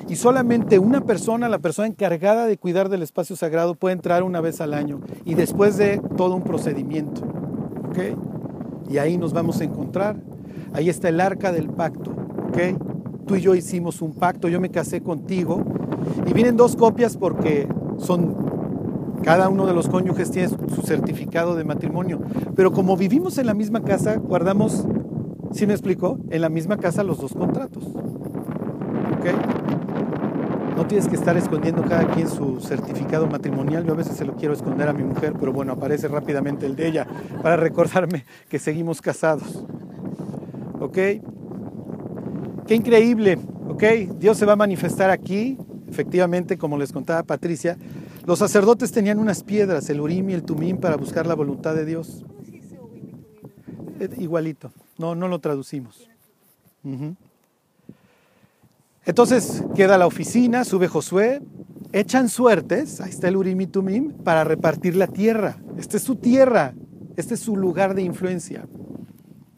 Y 0.08 0.16
solamente 0.16 0.78
una 0.78 1.02
persona, 1.02 1.48
la 1.48 1.60
persona 1.60 1.86
encargada 1.86 2.46
de 2.46 2.58
cuidar 2.58 2.88
del 2.88 3.02
espacio 3.02 3.36
sagrado, 3.36 3.74
puede 3.74 3.92
entrar 3.92 4.22
una 4.22 4.40
vez 4.40 4.60
al 4.60 4.74
año 4.74 5.00
y 5.24 5.34
después 5.34 5.76
de 5.76 6.00
todo 6.16 6.34
un 6.34 6.42
procedimiento. 6.42 7.22
¿Ok? 7.88 8.90
Y 8.90 8.98
ahí 8.98 9.16
nos 9.18 9.32
vamos 9.32 9.60
a 9.60 9.64
encontrar. 9.64 10.16
Ahí 10.72 10.88
está 10.88 11.08
el 11.08 11.20
arca 11.20 11.52
del 11.52 11.68
pacto. 11.68 12.10
¿Ok? 12.48 13.26
Tú 13.26 13.36
y 13.36 13.40
yo 13.40 13.54
hicimos 13.54 14.02
un 14.02 14.14
pacto, 14.14 14.48
yo 14.48 14.60
me 14.60 14.70
casé 14.70 15.00
contigo. 15.00 15.62
Y 16.26 16.32
vienen 16.32 16.56
dos 16.56 16.74
copias 16.74 17.16
porque 17.16 17.68
son 17.98 18.50
cada 19.22 19.48
uno 19.48 19.66
de 19.66 19.74
los 19.74 19.88
cónyuges 19.88 20.30
tiene 20.30 20.48
su 20.48 20.82
certificado 20.82 21.54
de 21.54 21.64
matrimonio. 21.64 22.20
Pero 22.56 22.72
como 22.72 22.96
vivimos 22.96 23.38
en 23.38 23.46
la 23.46 23.54
misma 23.54 23.82
casa, 23.82 24.16
guardamos 24.16 24.86
¿Sí 25.52 25.66
me 25.66 25.72
explico? 25.72 26.18
En 26.30 26.40
la 26.40 26.48
misma 26.48 26.76
casa 26.76 27.02
los 27.02 27.20
dos 27.20 27.32
contratos. 27.32 27.84
¿Ok? 27.84 29.60
tienes 30.90 31.06
que 31.06 31.14
estar 31.14 31.36
escondiendo 31.36 31.84
cada 31.84 32.08
quien 32.08 32.28
su 32.28 32.60
certificado 32.60 33.28
matrimonial. 33.28 33.84
Yo 33.84 33.92
a 33.92 33.96
veces 33.96 34.16
se 34.16 34.24
lo 34.24 34.34
quiero 34.34 34.54
esconder 34.54 34.88
a 34.88 34.92
mi 34.92 35.04
mujer, 35.04 35.34
pero 35.38 35.52
bueno, 35.52 35.72
aparece 35.72 36.08
rápidamente 36.08 36.66
el 36.66 36.74
de 36.74 36.88
ella 36.88 37.06
para 37.42 37.56
recordarme 37.56 38.24
que 38.48 38.58
seguimos 38.58 39.00
casados. 39.00 39.64
¿Ok? 40.80 40.98
Qué 42.66 42.74
increíble, 42.74 43.38
¿ok? 43.68 43.84
Dios 44.18 44.36
se 44.36 44.46
va 44.46 44.54
a 44.54 44.56
manifestar 44.56 45.10
aquí, 45.10 45.58
efectivamente, 45.88 46.58
como 46.58 46.76
les 46.76 46.92
contaba 46.92 47.22
Patricia. 47.22 47.76
Los 48.26 48.40
sacerdotes 48.40 48.90
tenían 48.90 49.20
unas 49.20 49.44
piedras, 49.44 49.88
el 49.90 50.00
Urim 50.00 50.30
y 50.30 50.32
el 50.32 50.42
Tumim, 50.42 50.78
para 50.78 50.96
buscar 50.96 51.26
la 51.26 51.34
voluntad 51.34 51.74
de 51.74 51.84
Dios. 51.84 52.24
Eh, 54.00 54.08
igualito, 54.18 54.72
no, 54.98 55.14
no 55.14 55.28
lo 55.28 55.38
traducimos. 55.38 56.08
Entonces 59.04 59.62
queda 59.76 59.98
la 59.98 60.06
oficina, 60.06 60.64
sube 60.64 60.88
Josué, 60.88 61.42
echan 61.92 62.30
suertes, 62.30 63.02
ahí 63.02 63.10
está 63.10 63.28
el 63.28 63.36
Urim 63.36 63.60
y 63.60 63.66
Tumim, 63.66 64.12
para 64.12 64.42
repartir 64.44 64.96
la 64.96 65.06
tierra. 65.06 65.58
Esta 65.76 65.98
es 65.98 66.02
su 66.02 66.16
tierra, 66.16 66.74
este 67.16 67.34
es 67.34 67.40
su 67.40 67.56
lugar 67.56 67.94
de 67.94 68.02
influencia. 68.02 68.66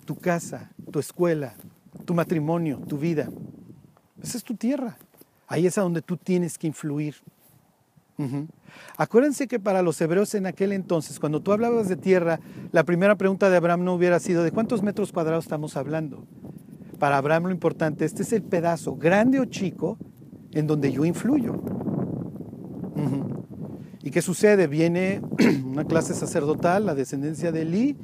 Tu 0.05 0.17
casa, 0.17 0.73
tu 0.91 0.99
escuela, 0.99 1.55
tu 2.05 2.13
matrimonio, 2.13 2.79
tu 2.89 2.99
vida. 2.99 3.29
Esa 4.21 4.39
es 4.39 4.45
tu 4.45 4.57
tierra. 4.57 4.97
Ahí 5.47 5.67
es 5.67 5.79
a 5.79 5.83
donde 5.83 6.03
tú 6.03 6.17
tienes 6.17 6.59
que 6.59 6.67
influir. 6.67 7.15
Acuérdense 8.97 9.49
que 9.49 9.59
para 9.59 9.83
los 9.83 10.01
hebreos 10.01 10.35
en 10.35 10.47
aquel 10.47 10.73
entonces, 10.73 11.19
cuando 11.19 11.41
tú 11.41 11.53
hablabas 11.53 11.89
de 11.89 11.97
tierra, 11.97 12.41
la 12.73 12.85
primera 12.85 13.17
pregunta 13.17 13.51
de 13.51 13.57
Abraham 13.57 13.85
no 13.85 13.95
hubiera 13.95 14.21
sido 14.21 14.43
de 14.43 14.53
cuántos 14.53 14.83
metros 14.83 15.13
cuadrados 15.13 15.45
estamos 15.45 15.77
hablando. 15.77 16.27
Para 16.99 17.17
Abraham 17.17 17.45
lo 17.45 17.51
importante, 17.51 18.05
este 18.05 18.23
es 18.23 18.33
el 18.33 18.43
pedazo, 18.43 18.97
grande 18.97 19.41
o 19.41 19.45
chico, 19.47 19.99
en 20.53 20.67
donde 20.67 20.93
yo 20.93 21.05
influyo. 21.05 21.61
¿Y 24.03 24.11
qué 24.11 24.21
sucede? 24.21 24.67
Viene 24.67 25.23
una 25.65 25.85
clase 25.85 26.15
sacerdotal, 26.15 26.87
la 26.87 26.95
descendencia 26.95 27.53
de 27.53 27.63
Eli, 27.63 27.97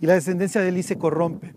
y 0.00 0.06
la 0.06 0.14
descendencia 0.14 0.60
de 0.60 0.68
Eli 0.68 0.82
se 0.82 0.96
corrompe. 0.96 1.54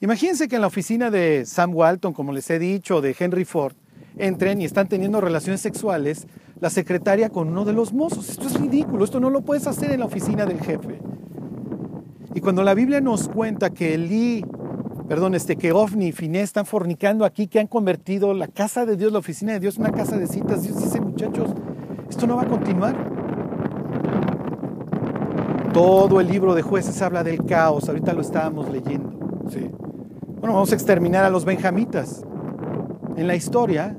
Imagínense 0.00 0.48
que 0.48 0.56
en 0.56 0.62
la 0.62 0.66
oficina 0.66 1.10
de 1.10 1.44
Sam 1.46 1.74
Walton, 1.74 2.12
como 2.12 2.32
les 2.32 2.50
he 2.50 2.58
dicho, 2.58 3.00
de 3.00 3.14
Henry 3.18 3.44
Ford, 3.44 3.74
entren 4.16 4.60
y 4.60 4.64
están 4.64 4.88
teniendo 4.88 5.20
relaciones 5.20 5.60
sexuales 5.60 6.26
la 6.62 6.70
secretaria 6.70 7.28
con 7.28 7.48
uno 7.48 7.64
de 7.64 7.72
los 7.72 7.92
mozos. 7.92 8.28
Esto 8.28 8.46
es 8.46 8.54
ridículo, 8.54 9.04
esto 9.04 9.18
no 9.18 9.30
lo 9.30 9.40
puedes 9.40 9.66
hacer 9.66 9.90
en 9.90 9.98
la 9.98 10.06
oficina 10.06 10.46
del 10.46 10.60
jefe. 10.60 11.00
Y 12.34 12.40
cuando 12.40 12.62
la 12.62 12.72
Biblia 12.72 13.00
nos 13.00 13.28
cuenta 13.28 13.70
que 13.70 13.94
Eli, 13.94 14.46
perdón, 15.08 15.34
este, 15.34 15.56
que 15.56 15.72
Ofni 15.72 16.06
y 16.06 16.12
Finé 16.12 16.40
están 16.40 16.64
fornicando 16.64 17.24
aquí, 17.24 17.48
que 17.48 17.58
han 17.58 17.66
convertido 17.66 18.32
la 18.32 18.46
casa 18.46 18.86
de 18.86 18.96
Dios, 18.96 19.12
la 19.12 19.18
oficina 19.18 19.54
de 19.54 19.58
Dios, 19.58 19.74
en 19.74 19.82
una 19.82 19.90
casa 19.90 20.16
de 20.16 20.28
citas, 20.28 20.62
Dios 20.62 20.80
dice, 20.80 21.00
muchachos, 21.00 21.50
esto 22.08 22.28
no 22.28 22.36
va 22.36 22.42
a 22.42 22.48
continuar. 22.48 22.94
Todo 25.72 26.20
el 26.20 26.28
libro 26.28 26.54
de 26.54 26.62
jueces 26.62 27.02
habla 27.02 27.24
del 27.24 27.44
caos, 27.44 27.88
ahorita 27.88 28.12
lo 28.12 28.20
estábamos 28.20 28.70
leyendo. 28.70 29.10
¿sí? 29.50 29.68
Bueno, 30.38 30.54
vamos 30.54 30.70
a 30.70 30.76
exterminar 30.76 31.24
a 31.24 31.30
los 31.30 31.44
benjamitas. 31.44 32.24
En 33.16 33.26
la 33.26 33.34
historia, 33.34 33.96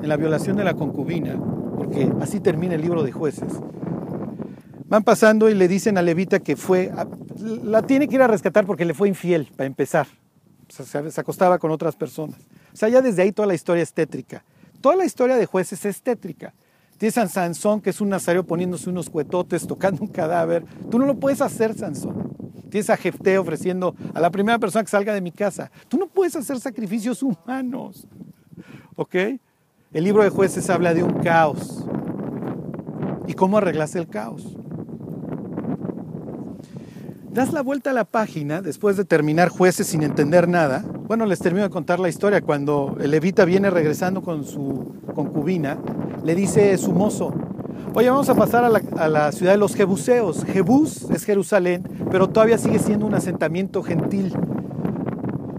en 0.00 0.08
la 0.08 0.16
violación 0.16 0.56
de 0.56 0.62
la 0.62 0.74
concubina, 0.74 1.36
porque 1.80 2.12
así 2.20 2.40
termina 2.40 2.74
el 2.74 2.82
libro 2.82 3.02
de 3.02 3.10
jueces, 3.10 3.54
van 4.86 5.02
pasando 5.02 5.48
y 5.48 5.54
le 5.54 5.66
dicen 5.66 5.96
a 5.96 6.02
Levita 6.02 6.38
que 6.38 6.54
fue, 6.54 6.92
la 7.62 7.80
tiene 7.80 8.06
que 8.06 8.16
ir 8.16 8.22
a 8.22 8.26
rescatar 8.26 8.66
porque 8.66 8.84
le 8.84 8.92
fue 8.92 9.08
infiel, 9.08 9.48
para 9.56 9.66
empezar. 9.66 10.06
se 10.68 11.20
acostaba 11.22 11.58
con 11.58 11.70
otras 11.70 11.96
personas. 11.96 12.36
O 12.70 12.76
sea, 12.76 12.90
ya 12.90 13.00
desde 13.00 13.22
ahí 13.22 13.32
toda 13.32 13.48
la 13.48 13.54
historia 13.54 13.82
es 13.82 13.94
tétrica. 13.94 14.44
Toda 14.82 14.94
la 14.94 15.06
historia 15.06 15.36
de 15.36 15.46
jueces 15.46 15.82
es 15.86 16.02
tétrica. 16.02 16.52
Tienes 16.98 17.16
a 17.16 17.26
Sansón, 17.26 17.80
que 17.80 17.88
es 17.88 18.02
un 18.02 18.10
nazareo 18.10 18.44
poniéndose 18.44 18.90
unos 18.90 19.08
cuetotes, 19.08 19.66
tocando 19.66 20.02
un 20.02 20.08
cadáver. 20.08 20.66
Tú 20.90 20.98
no 20.98 21.06
lo 21.06 21.14
puedes 21.14 21.40
hacer, 21.40 21.72
Sansón. 21.72 22.34
Tienes 22.68 22.90
a 22.90 22.98
Jefté 22.98 23.38
ofreciendo 23.38 23.94
a 24.12 24.20
la 24.20 24.28
primera 24.28 24.58
persona 24.58 24.84
que 24.84 24.90
salga 24.90 25.14
de 25.14 25.22
mi 25.22 25.32
casa. 25.32 25.70
Tú 25.88 25.96
no 25.96 26.08
puedes 26.08 26.36
hacer 26.36 26.60
sacrificios 26.60 27.22
humanos. 27.22 28.06
¿Ok? 28.96 29.16
El 29.92 30.04
libro 30.04 30.22
de 30.22 30.30
jueces 30.30 30.70
habla 30.70 30.94
de 30.94 31.02
un 31.02 31.14
caos. 31.14 31.84
¿Y 33.26 33.32
cómo 33.32 33.58
arreglas 33.58 33.96
el 33.96 34.06
caos? 34.06 34.56
Das 37.32 37.52
la 37.52 37.60
vuelta 37.60 37.90
a 37.90 37.92
la 37.92 38.04
página 38.04 38.62
después 38.62 38.96
de 38.96 39.04
terminar 39.04 39.48
jueces 39.48 39.88
sin 39.88 40.04
entender 40.04 40.46
nada. 40.46 40.84
Bueno, 41.08 41.26
les 41.26 41.40
termino 41.40 41.64
de 41.64 41.70
contar 41.70 41.98
la 41.98 42.08
historia. 42.08 42.40
Cuando 42.40 42.98
el 43.00 43.10
levita 43.10 43.44
viene 43.44 43.68
regresando 43.68 44.22
con 44.22 44.44
su 44.44 44.94
concubina, 45.12 45.76
le 46.22 46.36
dice 46.36 46.78
su 46.78 46.92
mozo, 46.92 47.34
Oye, 47.92 48.08
vamos 48.08 48.28
a 48.28 48.36
pasar 48.36 48.62
a 48.62 49.08
la, 49.08 49.32
ciudad 49.32 49.52
de 49.52 49.58
los 49.58 49.74
Jebuseos. 49.74 50.44
Jebús 50.44 51.08
es 51.10 51.24
Jerusalén, 51.24 51.82
pero 52.12 52.28
todavía 52.28 52.58
sigue 52.58 52.78
siendo 52.78 53.06
un 53.06 53.14
asentamiento 53.14 53.82
gentil. 53.82 54.32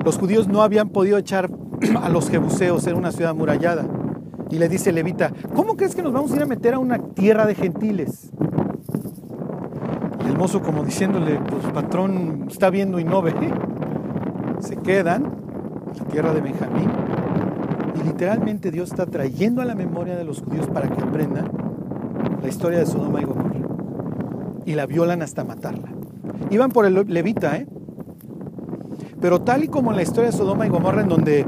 Los 0.06 0.18
judíos 0.18 0.48
no 0.48 0.64
habían 0.64 0.88
podido 0.88 1.18
echar 1.18 1.50
a 2.02 2.08
los 2.08 2.30
Jebuseos, 2.30 2.88
era 2.88 2.96
una 2.96 3.12
ciudad 3.12 3.32
amurallada. 3.32 3.86
Y 4.52 4.60
le 4.60 4.68
dice 4.68 4.92
Levita, 4.92 5.32
¿cómo 5.56 5.78
crees 5.78 5.96
que 5.96 6.04
nos 6.04 6.12
vamos 6.12 6.34
a 6.34 6.36
ir 6.36 6.44
a 6.44 6.46
meter 6.46 6.74
a 6.74 6.80
una 6.80 7.00
tierra 7.00 7.46
de 7.46 7.56
gentiles? 7.56 8.30
Y 10.26 10.28
el 10.28 10.38
mozo 10.38 10.62
como 10.62 10.84
diciéndole, 10.84 11.40
pues 11.40 11.66
patrón 11.74 12.48
está 12.50 12.70
viendo 12.70 13.00
y 13.00 13.06
no 13.06 13.22
ve. 13.22 13.34
Se 14.60 14.76
quedan 14.76 15.24
en 15.24 15.98
la 15.98 16.06
tierra 16.12 16.34
de 16.34 16.42
Benjamín. 16.42 16.90
Y 17.96 18.04
literalmente 18.04 18.72
Dios 18.72 18.92
está 18.92 19.06
trayendo 19.06 19.62
a 19.62 19.66
la 19.66 19.74
memoria 19.74 20.18
de 20.18 20.26
los 20.26 20.42
judíos 20.42 20.68
para 20.68 20.90
que 20.90 21.02
aprendan 21.02 21.50
la 22.42 22.48
historia 22.50 22.80
de 22.80 22.86
Sodoma 22.86 23.22
y 23.22 23.24
Gomorra. 23.24 23.56
Y 24.66 24.74
la 24.76 24.86
violan 24.86 25.22
hasta 25.22 25.46
matarla. 25.46 25.88
Iban 26.50 26.72
por 26.72 26.86
el 26.86 27.06
levita, 27.08 27.56
¿eh? 27.56 27.68
Pero 29.22 29.42
tal 29.42 29.64
y 29.64 29.70
como 29.70 29.92
en 29.92 29.96
la 29.96 30.04
historia 30.04 30.30
de 30.30 30.36
Sodoma 30.36 30.66
y 30.66 30.70
Gomorra, 30.70 31.02
en 31.02 31.10
donde 31.10 31.46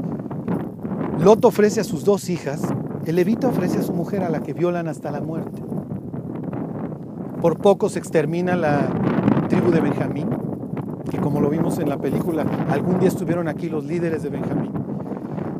Lot 1.18 1.44
ofrece 1.44 1.80
a 1.80 1.84
sus 1.84 2.04
dos 2.04 2.30
hijas, 2.30 2.62
el 3.06 3.16
levita 3.16 3.48
ofrece 3.48 3.78
a 3.78 3.82
su 3.82 3.92
mujer 3.92 4.22
a 4.22 4.30
la 4.30 4.42
que 4.42 4.52
violan 4.52 4.88
hasta 4.88 5.10
la 5.10 5.20
muerte. 5.20 5.62
Por 7.40 7.58
poco 7.58 7.88
se 7.88 7.98
extermina 7.98 8.56
la 8.56 8.88
tribu 9.48 9.70
de 9.70 9.80
Benjamín, 9.80 10.28
que 11.10 11.18
como 11.18 11.40
lo 11.40 11.50
vimos 11.50 11.78
en 11.78 11.88
la 11.88 11.98
película, 11.98 12.46
algún 12.70 12.98
día 12.98 13.08
estuvieron 13.08 13.48
aquí 13.48 13.68
los 13.68 13.84
líderes 13.84 14.22
de 14.22 14.30
Benjamín. 14.30 14.72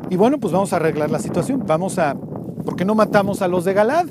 Y 0.09 0.17
bueno, 0.17 0.39
pues 0.39 0.53
vamos 0.53 0.73
a 0.73 0.77
arreglar 0.77 1.11
la 1.11 1.19
situación. 1.19 1.63
Vamos 1.67 1.99
a, 1.99 2.15
¿por 2.15 2.75
qué 2.75 2.85
no 2.85 2.95
matamos 2.95 3.41
a 3.41 3.47
los 3.47 3.65
de 3.65 3.73
Galad? 3.73 4.05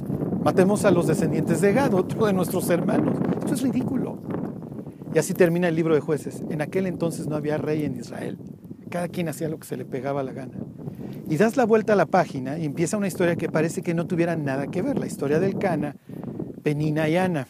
Matemos 0.44 0.84
a 0.84 0.90
los 0.90 1.06
descendientes 1.06 1.60
de 1.60 1.72
Gad, 1.72 1.94
otro 1.94 2.26
de 2.26 2.32
nuestros 2.32 2.68
hermanos. 2.68 3.16
Esto 3.40 3.54
es 3.54 3.62
ridículo. 3.62 4.18
Y 5.14 5.18
así 5.18 5.32
termina 5.32 5.68
el 5.68 5.76
libro 5.76 5.94
de 5.94 6.00
jueces. 6.00 6.42
En 6.50 6.60
aquel 6.60 6.86
entonces 6.86 7.28
no 7.28 7.36
había 7.36 7.56
rey 7.56 7.84
en 7.84 7.96
Israel. 7.96 8.38
Cada 8.90 9.08
quien 9.08 9.28
hacía 9.28 9.48
lo 9.48 9.58
que 9.58 9.66
se 9.66 9.76
le 9.76 9.84
pegaba 9.84 10.22
la 10.22 10.32
gana. 10.32 10.58
Y 11.28 11.36
das 11.36 11.56
la 11.56 11.64
vuelta 11.64 11.94
a 11.94 11.96
la 11.96 12.06
página 12.06 12.58
y 12.58 12.64
empieza 12.64 12.96
una 12.96 13.06
historia 13.06 13.36
que 13.36 13.48
parece 13.48 13.82
que 13.82 13.94
no 13.94 14.06
tuviera 14.06 14.36
nada 14.36 14.66
que 14.66 14.82
ver. 14.82 14.98
La 14.98 15.06
historia 15.06 15.40
del 15.40 15.58
Cana, 15.58 15.96
Penina 16.62 17.08
y 17.08 17.16
Ana. 17.16 17.48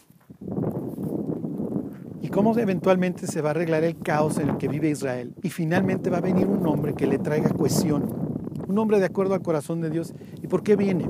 Y 2.21 2.29
cómo 2.29 2.57
eventualmente 2.57 3.27
se 3.27 3.41
va 3.41 3.49
a 3.49 3.51
arreglar 3.51 3.83
el 3.83 3.99
caos 3.99 4.39
en 4.39 4.49
el 4.49 4.57
que 4.57 4.67
vive 4.67 4.89
Israel. 4.89 5.33
Y 5.43 5.49
finalmente 5.49 6.09
va 6.09 6.17
a 6.17 6.21
venir 6.21 6.47
un 6.47 6.65
hombre 6.65 6.93
que 6.93 7.05
le 7.05 7.19
traiga 7.19 7.49
cohesión. 7.49 8.09
Un 8.67 8.77
hombre 8.79 8.99
de 8.99 9.05
acuerdo 9.05 9.33
al 9.33 9.41
corazón 9.41 9.81
de 9.81 9.89
Dios. 9.89 10.13
¿Y 10.41 10.47
por 10.47 10.63
qué 10.63 10.75
viene? 10.75 11.07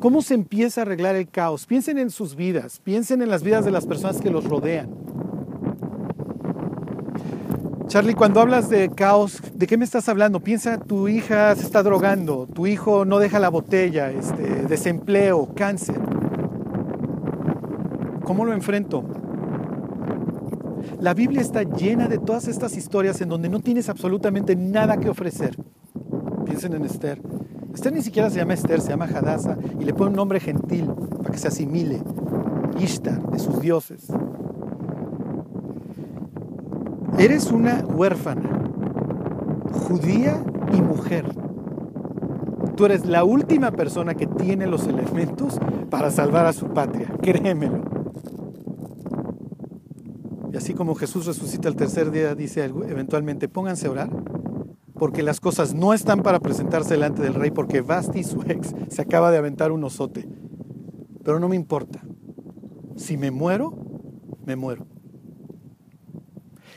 ¿Cómo 0.00 0.22
se 0.22 0.34
empieza 0.34 0.80
a 0.80 0.84
arreglar 0.84 1.16
el 1.16 1.28
caos? 1.28 1.66
Piensen 1.66 1.98
en 1.98 2.10
sus 2.10 2.36
vidas, 2.36 2.80
piensen 2.82 3.20
en 3.20 3.30
las 3.30 3.42
vidas 3.42 3.64
de 3.64 3.70
las 3.70 3.86
personas 3.86 4.20
que 4.20 4.30
los 4.30 4.44
rodean. 4.44 5.03
Charlie, 7.94 8.14
cuando 8.14 8.40
hablas 8.40 8.68
de 8.68 8.88
caos, 8.88 9.40
¿de 9.54 9.68
qué 9.68 9.76
me 9.76 9.84
estás 9.84 10.08
hablando? 10.08 10.40
Piensa, 10.40 10.80
tu 10.80 11.06
hija 11.06 11.54
se 11.54 11.62
está 11.62 11.80
drogando, 11.84 12.48
tu 12.52 12.66
hijo 12.66 13.04
no 13.04 13.20
deja 13.20 13.38
la 13.38 13.50
botella, 13.50 14.10
este, 14.10 14.66
desempleo, 14.66 15.54
cáncer. 15.54 16.00
¿Cómo 18.24 18.46
lo 18.46 18.52
enfrento? 18.52 19.04
La 20.98 21.14
Biblia 21.14 21.40
está 21.40 21.62
llena 21.62 22.08
de 22.08 22.18
todas 22.18 22.48
estas 22.48 22.76
historias 22.76 23.20
en 23.20 23.28
donde 23.28 23.48
no 23.48 23.60
tienes 23.60 23.88
absolutamente 23.88 24.56
nada 24.56 24.96
que 24.96 25.08
ofrecer. 25.08 25.56
Piensen 26.46 26.74
en 26.74 26.84
Esther. 26.86 27.22
Esther 27.72 27.92
ni 27.92 28.02
siquiera 28.02 28.28
se 28.28 28.38
llama 28.38 28.54
Esther, 28.54 28.80
se 28.80 28.88
llama 28.88 29.04
Hadassah 29.04 29.56
y 29.78 29.84
le 29.84 29.94
pone 29.94 30.10
un 30.10 30.16
nombre 30.16 30.40
gentil 30.40 30.90
para 31.18 31.30
que 31.30 31.38
se 31.38 31.46
asimile. 31.46 32.02
Ishtar, 32.76 33.22
de 33.30 33.38
sus 33.38 33.60
dioses. 33.60 34.08
Eres 37.24 37.50
una 37.50 37.82
huérfana, 37.86 38.50
judía 39.72 40.44
y 40.74 40.82
mujer. 40.82 41.24
Tú 42.76 42.84
eres 42.84 43.06
la 43.06 43.24
última 43.24 43.70
persona 43.70 44.12
que 44.12 44.26
tiene 44.26 44.66
los 44.66 44.86
elementos 44.86 45.58
para 45.88 46.10
salvar 46.10 46.44
a 46.44 46.52
su 46.52 46.66
patria, 46.74 47.08
créemelo. 47.22 47.80
Y 50.52 50.56
así 50.58 50.74
como 50.74 50.94
Jesús 50.96 51.24
resucita 51.24 51.66
el 51.70 51.76
tercer 51.76 52.10
día, 52.10 52.34
dice 52.34 52.62
eventualmente, 52.62 53.48
pónganse 53.48 53.86
a 53.86 53.92
orar, 53.92 54.10
porque 54.92 55.22
las 55.22 55.40
cosas 55.40 55.72
no 55.72 55.94
están 55.94 56.22
para 56.22 56.40
presentarse 56.40 56.92
delante 56.92 57.22
del 57.22 57.32
rey, 57.32 57.50
porque 57.50 57.80
Basti, 57.80 58.22
su 58.22 58.42
ex, 58.42 58.74
se 58.90 59.00
acaba 59.00 59.30
de 59.30 59.38
aventar 59.38 59.72
un 59.72 59.82
osote. 59.82 60.28
Pero 61.24 61.40
no 61.40 61.48
me 61.48 61.56
importa. 61.56 62.02
Si 62.96 63.16
me 63.16 63.30
muero, 63.30 63.72
me 64.44 64.56
muero. 64.56 64.93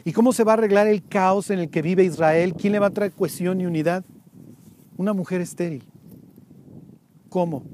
¿Y 0.07 0.13
cómo 0.13 0.31
se 0.31 0.45
va 0.45 0.53
a 0.53 0.53
arreglar 0.53 0.87
el 0.87 1.05
caos 1.05 1.49
en 1.49 1.59
el 1.59 1.69
que 1.69 1.81
vive 1.81 2.05
Israel? 2.05 2.53
¿Quién 2.53 2.71
le 2.71 2.79
va 2.79 2.87
a 2.87 2.91
traer 2.91 3.11
cohesión 3.11 3.59
y 3.59 3.65
unidad? 3.65 4.05
Una 4.95 5.11
mujer 5.11 5.41
estéril. 5.41 5.83
¿Cómo? 7.27 7.65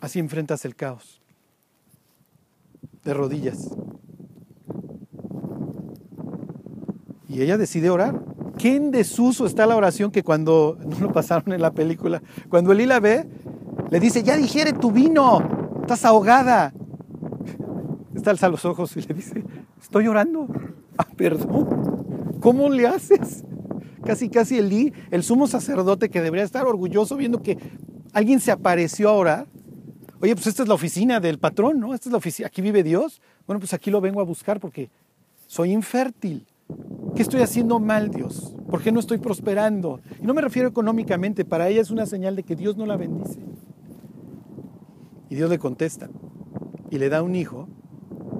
Así 0.00 0.18
enfrentas 0.18 0.64
el 0.64 0.74
caos. 0.74 1.22
De 3.04 3.14
rodillas. 3.14 3.68
Y 7.28 7.42
ella 7.42 7.56
decide 7.56 7.90
orar. 7.90 8.24
¿Qué 8.58 8.74
en 8.74 8.90
desuso 8.90 9.46
está 9.46 9.66
la 9.66 9.76
oración 9.76 10.10
que 10.10 10.24
cuando, 10.24 10.78
no 10.84 10.98
lo 10.98 11.12
pasaron 11.12 11.52
en 11.52 11.62
la 11.62 11.70
película, 11.70 12.20
cuando 12.48 12.72
Elí 12.72 12.86
la 12.86 12.98
ve, 12.98 13.24
le 13.88 14.00
dice, 14.00 14.24
ya 14.24 14.36
digiere 14.36 14.72
tu 14.72 14.90
vino, 14.90 15.78
estás 15.82 16.04
ahogada. 16.04 16.74
Alza 18.30 18.48
los 18.48 18.64
ojos 18.64 18.96
y 18.96 19.02
le 19.02 19.14
dice, 19.14 19.42
estoy 19.80 20.08
orando. 20.08 20.46
Ah, 20.98 21.06
perdón. 21.16 22.38
¿Cómo 22.40 22.68
le 22.68 22.86
haces? 22.86 23.44
Casi, 24.04 24.28
casi 24.28 24.58
Elí, 24.58 24.92
el 25.10 25.22
sumo 25.22 25.46
sacerdote 25.46 26.10
que 26.10 26.20
debería 26.20 26.44
estar 26.44 26.66
orgulloso 26.66 27.16
viendo 27.16 27.42
que 27.42 27.58
alguien 28.12 28.40
se 28.40 28.50
apareció 28.50 29.08
a 29.08 29.12
orar. 29.12 29.46
Oye, 30.20 30.34
pues 30.34 30.46
esta 30.46 30.62
es 30.62 30.68
la 30.68 30.74
oficina 30.74 31.20
del 31.20 31.38
patrón, 31.38 31.80
¿no? 31.80 31.94
Esta 31.94 32.08
es 32.08 32.12
la 32.12 32.18
oficina, 32.18 32.48
aquí 32.48 32.62
vive 32.62 32.82
Dios. 32.82 33.20
Bueno, 33.46 33.60
pues 33.60 33.74
aquí 33.74 33.90
lo 33.90 34.00
vengo 34.00 34.20
a 34.20 34.24
buscar 34.24 34.60
porque 34.60 34.90
soy 35.46 35.72
infértil. 35.72 36.46
¿Qué 37.14 37.22
estoy 37.22 37.42
haciendo 37.42 37.78
mal, 37.78 38.10
Dios? 38.10 38.54
¿Por 38.70 38.82
qué 38.82 38.90
no 38.90 39.00
estoy 39.00 39.18
prosperando? 39.18 40.00
Y 40.20 40.26
no 40.26 40.32
me 40.34 40.40
refiero 40.40 40.68
económicamente, 40.68 41.44
para 41.44 41.68
ella 41.68 41.80
es 41.80 41.90
una 41.90 42.06
señal 42.06 42.36
de 42.36 42.42
que 42.42 42.56
Dios 42.56 42.76
no 42.76 42.86
la 42.86 42.96
bendice. 42.96 43.38
Y 45.28 45.34
Dios 45.34 45.50
le 45.50 45.58
contesta 45.58 46.08
y 46.90 46.98
le 46.98 47.08
da 47.08 47.22
un 47.22 47.34
hijo 47.34 47.68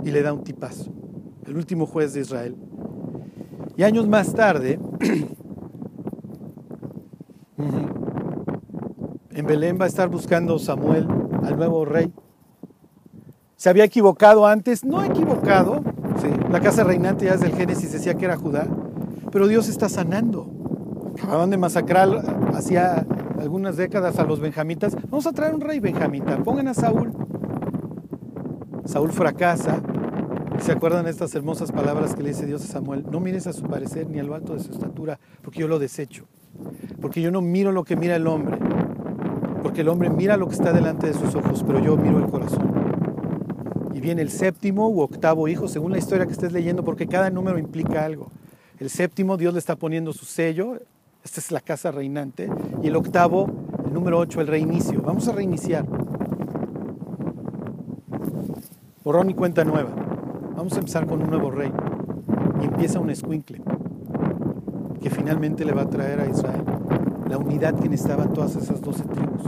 y 0.05 0.11
le 0.11 0.23
da 0.23 0.33
un 0.33 0.45
tipazo, 0.45 0.93
el 1.47 1.57
último 1.57 1.87
juez 1.87 2.15
de 2.15 2.21
Israel. 2.21 2.57
Y 3.77 3.83
años 3.85 4.09
más 4.09 4.35
tarde, 4.35 4.79
en 9.31 9.47
Belén 9.47 9.79
va 9.81 9.87
a 9.87 9.89
estar 9.89 10.09
buscando 10.09 10.59
Samuel 10.59 11.09
al 11.43 11.57
nuevo 11.57 11.85
rey. 11.85 12.13
¿Se 13.57 13.71
había 13.71 13.85
equivocado 13.85 14.47
antes? 14.47 14.85
No 14.85 15.03
equivocado, 15.05 15.83
la 16.51 16.61
casa 16.61 16.85
reinante 16.85 17.25
ya 17.25 17.33
desde 17.33 17.47
el 17.47 17.55
Génesis 17.55 17.93
decía 17.93 18.15
que 18.15 18.25
era 18.25 18.37
Judá, 18.37 18.67
pero 19.31 19.49
Dios 19.49 19.69
está 19.69 19.89
sanando. 19.89 20.51
Acababan 21.17 21.51
de 21.51 21.57
masacrar 21.57 22.09
hacía 22.55 23.07
algunas 23.41 23.77
décadas 23.77 24.19
a 24.19 24.25
los 24.25 24.41
benjamitas. 24.41 24.97
Vamos 25.09 25.27
a 25.27 25.33
traer 25.33 25.55
un 25.55 25.61
rey 25.61 25.81
benjamita, 25.81 26.37
pongan 26.39 26.69
a 26.69 26.75
Saúl. 26.75 27.13
Saúl 28.85 29.13
fracasa. 29.13 29.81
¿Se 30.61 30.73
acuerdan 30.73 31.07
estas 31.07 31.35
hermosas 31.35 31.73
palabras 31.73 32.15
que 32.15 32.23
le 32.23 32.31
dice 32.31 32.47
Dios 32.47 32.63
a 32.65 32.67
Samuel? 32.67 33.05
No 33.11 33.21
mires 33.21 33.47
a 33.47 33.53
su 33.53 33.63
parecer 33.65 34.09
ni 34.09 34.19
a 34.21 34.23
lo 34.23 34.35
alto 34.35 34.55
de 34.55 34.61
su 34.61 34.73
estatura, 34.73 35.19
porque 35.43 35.61
yo 35.61 35.69
lo 35.69 35.79
desecho. 35.79 36.27
Porque 37.01 37.21
yo 37.21 37.31
no 37.31 37.41
miro 37.41 37.73
lo 37.73 37.85
que 37.85 37.97
mira 37.97 38.17
el 38.17 38.27
hombre. 38.27 38.59
Porque 39.63 39.81
el 39.81 39.89
hombre 39.89 40.11
mira 40.11 40.37
lo 40.37 40.49
que 40.49 40.55
está 40.55 40.73
delante 40.73 41.07
de 41.07 41.15
sus 41.15 41.35
ojos, 41.35 41.65
pero 41.67 41.81
yo 41.81 41.97
miro 41.97 42.19
el 42.19 42.31
corazón 42.31 42.83
viene 44.03 44.21
el 44.21 44.31
séptimo 44.31 44.91
u 44.91 45.01
octavo 45.01 45.49
hijo, 45.49 45.69
según 45.69 45.93
la 45.93 45.99
historia 45.99 46.27
que 46.27 46.33
estés 46.33 46.53
leyendo, 46.53 46.85
porque 46.85 47.07
cada 47.07 47.31
número 47.31 47.57
implica 47.57 48.05
algo. 48.05 48.31
El 48.79 48.91
séptimo, 48.91 49.37
Dios 49.37 49.55
le 49.55 49.61
está 49.61 49.77
poniendo 49.77 50.13
su 50.13 50.27
sello, 50.27 50.81
esta 51.25 51.41
es 51.41 51.53
la 51.53 51.61
casa 51.61 51.93
reinante, 51.93 52.51
y 52.83 52.89
el 52.89 52.97
octavo, 52.97 53.49
el 53.87 53.95
número 53.95 54.19
ocho, 54.19 54.41
el 54.41 54.49
reinicio. 54.49 55.01
Vamos 55.03 55.29
a 55.29 55.33
reiniciar. 55.33 55.87
Borrón 59.05 59.31
y 59.31 59.35
cuenta 59.35 59.65
nueva. 59.65 59.91
Vamos 60.57 60.75
a 60.75 60.79
empezar 60.79 61.07
con 61.07 61.23
un 61.23 61.29
nuevo 61.29 61.51
rey. 61.51 61.73
Y 62.61 62.65
empieza 62.67 63.01
un 63.01 63.11
escuincle 63.11 63.61
que 65.01 65.11
finalmente 65.11 65.65
le 65.65 65.73
va 65.73 65.83
a 65.83 65.91
traer 65.91 66.21
a 66.21 66.29
Israel 66.29 66.63
la 67.29 67.39
unidad 67.39 67.75
que 67.75 67.89
necesitaban 67.89 68.33
todas 68.33 68.55
esas 68.57 68.81
doce 68.81 69.05
tribus 69.05 69.43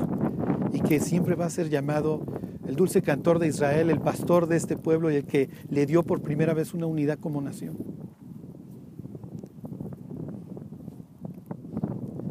y 0.73 0.81
que 0.81 0.99
siempre 0.99 1.35
va 1.35 1.45
a 1.45 1.51
ser 1.51 1.69
llamado 1.69 2.23
el 2.67 2.77
dulce 2.77 3.03
cantor 3.03 3.39
de 3.39 3.49
Israel, 3.49 3.91
el 3.91 4.01
pastor 4.01 4.47
de 4.49 4.57
este 4.57 4.77
pueblo 4.77 5.11
y 5.11 5.17
el 5.17 5.25
que 5.25 5.51
le 5.69 5.87
dio 5.87 6.03
por 6.03 6.23
primera 6.23 6.55
vez 6.55 6.75
una 6.75 6.87
unidad 6.87 7.19
como 7.19 7.41
nación. 7.41 7.77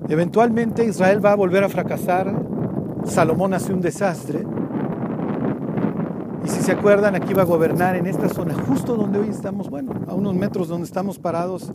Eventualmente 0.09 0.85
Israel 0.85 1.23
va 1.23 1.31
a 1.31 1.35
volver 1.35 1.63
a 1.63 1.69
fracasar, 1.69 2.33
Salomón 3.05 3.53
hace 3.53 3.73
un 3.73 3.81
desastre, 3.81 4.43
y 6.45 6.49
si 6.49 6.61
se 6.61 6.71
acuerdan, 6.71 7.15
aquí 7.15 7.33
va 7.33 7.43
a 7.43 7.45
gobernar 7.45 7.95
en 7.95 8.05
esta 8.05 8.27
zona, 8.29 8.53
justo 8.53 8.95
donde 8.95 9.19
hoy 9.19 9.29
estamos, 9.29 9.69
bueno, 9.69 9.93
a 10.07 10.13
unos 10.13 10.35
metros 10.35 10.67
donde 10.67 10.85
estamos 10.85 11.19
parados, 11.19 11.71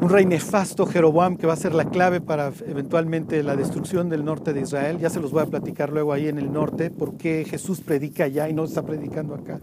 un 0.00 0.10
rey 0.10 0.26
nefasto, 0.26 0.86
Jeroboam, 0.86 1.36
que 1.36 1.46
va 1.46 1.54
a 1.54 1.56
ser 1.56 1.74
la 1.74 1.86
clave 1.86 2.20
para 2.20 2.52
eventualmente 2.66 3.42
la 3.42 3.56
destrucción 3.56 4.10
del 4.10 4.24
norte 4.24 4.52
de 4.52 4.60
Israel. 4.60 4.98
Ya 4.98 5.08
se 5.08 5.18
los 5.18 5.30
voy 5.30 5.42
a 5.42 5.46
platicar 5.46 5.90
luego 5.90 6.12
ahí 6.12 6.28
en 6.28 6.38
el 6.38 6.52
norte, 6.52 6.90
porque 6.90 7.46
Jesús 7.48 7.80
predica 7.80 8.24
allá 8.24 8.48
y 8.48 8.52
no 8.52 8.64
está 8.64 8.82
predicando 8.82 9.34
acá. 9.34 9.58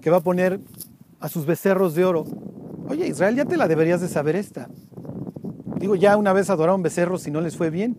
Que 0.00 0.08
va 0.10 0.16
a 0.18 0.22
poner 0.22 0.60
a 1.20 1.28
sus 1.28 1.44
becerros 1.44 1.94
de 1.94 2.04
oro. 2.06 2.24
Oye, 2.88 3.06
Israel, 3.06 3.36
ya 3.36 3.44
te 3.44 3.58
la 3.58 3.68
deberías 3.68 4.00
de 4.00 4.08
saber 4.08 4.36
esta. 4.36 4.70
Digo, 5.78 5.96
ya 5.96 6.16
una 6.16 6.32
vez 6.32 6.48
adoraron 6.48 6.82
becerros 6.82 7.26
y 7.26 7.30
no 7.30 7.42
les 7.42 7.56
fue 7.58 7.68
bien. 7.68 7.98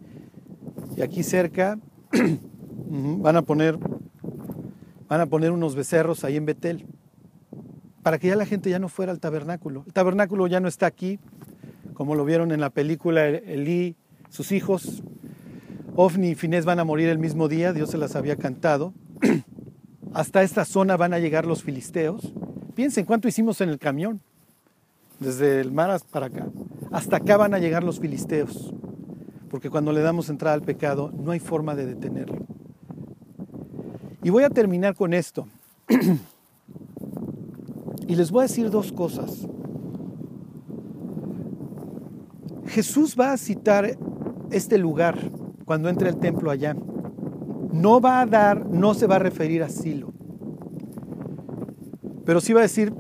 Y 0.97 1.03
aquí 1.03 1.21
cerca 1.21 1.77
van 2.89 3.35
a 3.35 3.43
poner 3.43 3.77
van 5.07 5.21
a 5.21 5.25
poner 5.25 5.51
unos 5.51 5.75
becerros 5.75 6.23
ahí 6.23 6.37
en 6.37 6.45
Betel 6.45 6.85
para 8.05 8.19
que 8.19 8.27
ya 8.27 8.35
la 8.35 8.45
gente 8.45 8.69
ya 8.69 8.77
no 8.77 8.87
fuera 8.87 9.11
al 9.11 9.19
tabernáculo. 9.19 9.83
El 9.87 9.93
tabernáculo 9.93 10.45
ya 10.45 10.59
no 10.59 10.67
está 10.67 10.85
aquí, 10.85 11.19
como 11.95 12.13
lo 12.13 12.23
vieron 12.23 12.51
en 12.51 12.61
la 12.61 12.69
película 12.69 13.25
Elí, 13.25 13.95
sus 14.29 14.51
hijos. 14.51 15.01
Ofni 15.95 16.29
y 16.29 16.35
Finés 16.35 16.65
van 16.65 16.79
a 16.79 16.83
morir 16.83 17.09
el 17.09 17.17
mismo 17.17 17.47
día, 17.47 17.73
Dios 17.73 17.89
se 17.89 17.97
las 17.97 18.15
había 18.15 18.35
cantado. 18.35 18.93
Hasta 20.13 20.43
esta 20.43 20.65
zona 20.65 20.97
van 20.97 21.15
a 21.15 21.19
llegar 21.19 21.47
los 21.47 21.63
filisteos. 21.63 22.31
Piensen 22.75 23.05
cuánto 23.05 23.27
hicimos 23.27 23.59
en 23.61 23.69
el 23.69 23.79
camión, 23.79 24.21
desde 25.19 25.59
el 25.59 25.71
mar 25.71 25.99
para 26.11 26.27
acá. 26.27 26.47
Hasta 26.91 27.17
acá 27.17 27.37
van 27.37 27.55
a 27.55 27.59
llegar 27.59 27.83
los 27.83 27.99
filisteos, 27.99 28.71
porque 29.49 29.71
cuando 29.71 29.91
le 29.91 30.01
damos 30.01 30.29
entrada 30.29 30.53
al 30.53 30.61
pecado 30.61 31.11
no 31.11 31.31
hay 31.31 31.39
forma 31.39 31.73
de 31.73 31.87
detenerlo. 31.87 32.45
Y 34.25 34.31
voy 34.31 34.43
a 34.43 34.49
terminar 34.49 34.95
con 34.95 35.13
esto. 35.13 35.47
Y 38.07 38.15
les 38.15 38.29
voy 38.29 38.41
a 38.41 38.43
decir 38.43 38.69
dos 38.69 38.91
cosas. 38.91 39.47
Jesús 42.67 43.15
va 43.19 43.31
a 43.31 43.37
citar 43.37 43.97
este 44.51 44.77
lugar 44.77 45.17
cuando 45.65 45.89
entre 45.89 46.09
al 46.09 46.17
templo 46.17 46.51
allá. 46.51 46.75
No 47.71 47.99
va 47.99 48.21
a 48.21 48.27
dar, 48.27 48.67
no 48.67 48.93
se 48.93 49.07
va 49.07 49.15
a 49.15 49.19
referir 49.19 49.63
a 49.63 49.69
Silo. 49.69 50.13
Pero 52.25 52.41
sí 52.41 52.53
va 52.53 52.59
a 52.59 52.63
decir, 52.63 52.93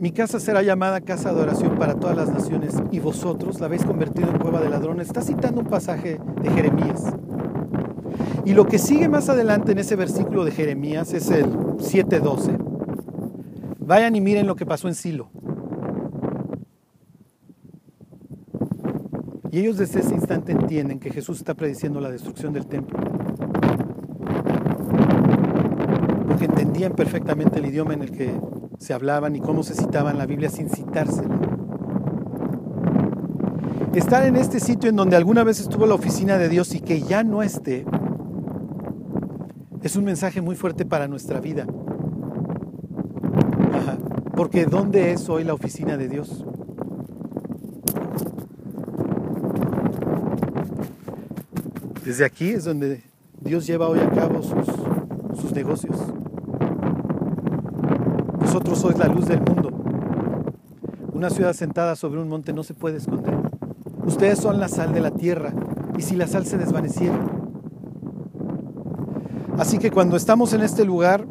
mi 0.00 0.10
casa 0.10 0.40
será 0.40 0.62
llamada 0.62 1.00
casa 1.00 1.32
de 1.32 1.40
oración 1.42 1.78
para 1.78 1.94
todas 1.94 2.16
las 2.16 2.28
naciones 2.28 2.74
y 2.90 2.98
vosotros 2.98 3.60
la 3.60 3.66
habéis 3.66 3.84
convertido 3.84 4.30
en 4.30 4.38
cueva 4.38 4.60
de 4.60 4.68
ladrones. 4.68 5.08
Está 5.08 5.22
citando 5.22 5.60
un 5.60 5.68
pasaje 5.68 6.20
de 6.42 6.50
Jeremías. 6.50 7.14
Y 8.44 8.54
lo 8.54 8.66
que 8.66 8.78
sigue 8.78 9.08
más 9.08 9.28
adelante 9.28 9.72
en 9.72 9.78
ese 9.78 9.96
versículo 9.96 10.44
de 10.44 10.50
Jeremías 10.52 11.12
es 11.12 11.30
el 11.30 11.46
7.12 11.46 12.70
Vayan 13.90 14.14
y 14.14 14.20
miren 14.20 14.46
lo 14.46 14.54
que 14.54 14.64
pasó 14.64 14.86
en 14.86 14.94
Silo. 14.94 15.30
Y 19.50 19.58
ellos 19.58 19.78
desde 19.78 19.98
ese 19.98 20.14
instante 20.14 20.52
entienden 20.52 21.00
que 21.00 21.10
Jesús 21.10 21.38
está 21.38 21.54
prediciendo 21.54 22.00
la 22.00 22.08
destrucción 22.08 22.52
del 22.52 22.66
templo. 22.66 23.00
Porque 26.28 26.44
entendían 26.44 26.92
perfectamente 26.92 27.58
el 27.58 27.66
idioma 27.66 27.94
en 27.94 28.02
el 28.02 28.12
que 28.12 28.32
se 28.78 28.94
hablaban 28.94 29.34
y 29.34 29.40
cómo 29.40 29.64
se 29.64 29.74
citaban 29.74 30.18
la 30.18 30.26
Biblia 30.26 30.50
sin 30.50 30.70
citársela. 30.70 31.34
Estar 33.92 34.24
en 34.24 34.36
este 34.36 34.60
sitio 34.60 34.88
en 34.88 34.94
donde 34.94 35.16
alguna 35.16 35.42
vez 35.42 35.58
estuvo 35.58 35.84
la 35.84 35.94
oficina 35.94 36.38
de 36.38 36.48
Dios 36.48 36.76
y 36.76 36.80
que 36.80 37.02
ya 37.02 37.24
no 37.24 37.42
esté, 37.42 37.84
es 39.82 39.96
un 39.96 40.04
mensaje 40.04 40.40
muy 40.40 40.56
fuerte 40.56 40.84
para 40.84 41.08
nuestra 41.08 41.40
vida. 41.40 41.66
Porque 44.36 44.66
¿dónde 44.66 45.12
es 45.12 45.28
hoy 45.28 45.44
la 45.44 45.54
oficina 45.54 45.96
de 45.96 46.08
Dios? 46.08 46.44
Desde 52.04 52.24
aquí 52.24 52.50
es 52.50 52.64
donde 52.64 53.02
Dios 53.40 53.66
lleva 53.66 53.88
hoy 53.88 53.98
a 54.00 54.10
cabo 54.10 54.42
sus, 54.42 54.66
sus 55.40 55.52
negocios. 55.52 55.96
Vosotros 58.38 58.78
sois 58.78 58.98
la 58.98 59.06
luz 59.06 59.26
del 59.26 59.40
mundo. 59.40 59.70
Una 61.12 61.30
ciudad 61.30 61.52
sentada 61.52 61.96
sobre 61.96 62.20
un 62.20 62.28
monte 62.28 62.52
no 62.52 62.62
se 62.62 62.74
puede 62.74 62.96
esconder. 62.96 63.34
Ustedes 64.04 64.38
son 64.38 64.58
la 64.58 64.68
sal 64.68 64.92
de 64.92 65.00
la 65.00 65.10
tierra, 65.10 65.52
y 65.96 66.02
si 66.02 66.16
la 66.16 66.26
sal 66.26 66.46
se 66.46 66.56
desvaneciera. 66.56 67.29
Así 69.60 69.76
que 69.76 69.90
cuando 69.90 70.16
estamos 70.16 70.54
en 70.54 70.62
este 70.62 70.86
lugar, 70.86 71.26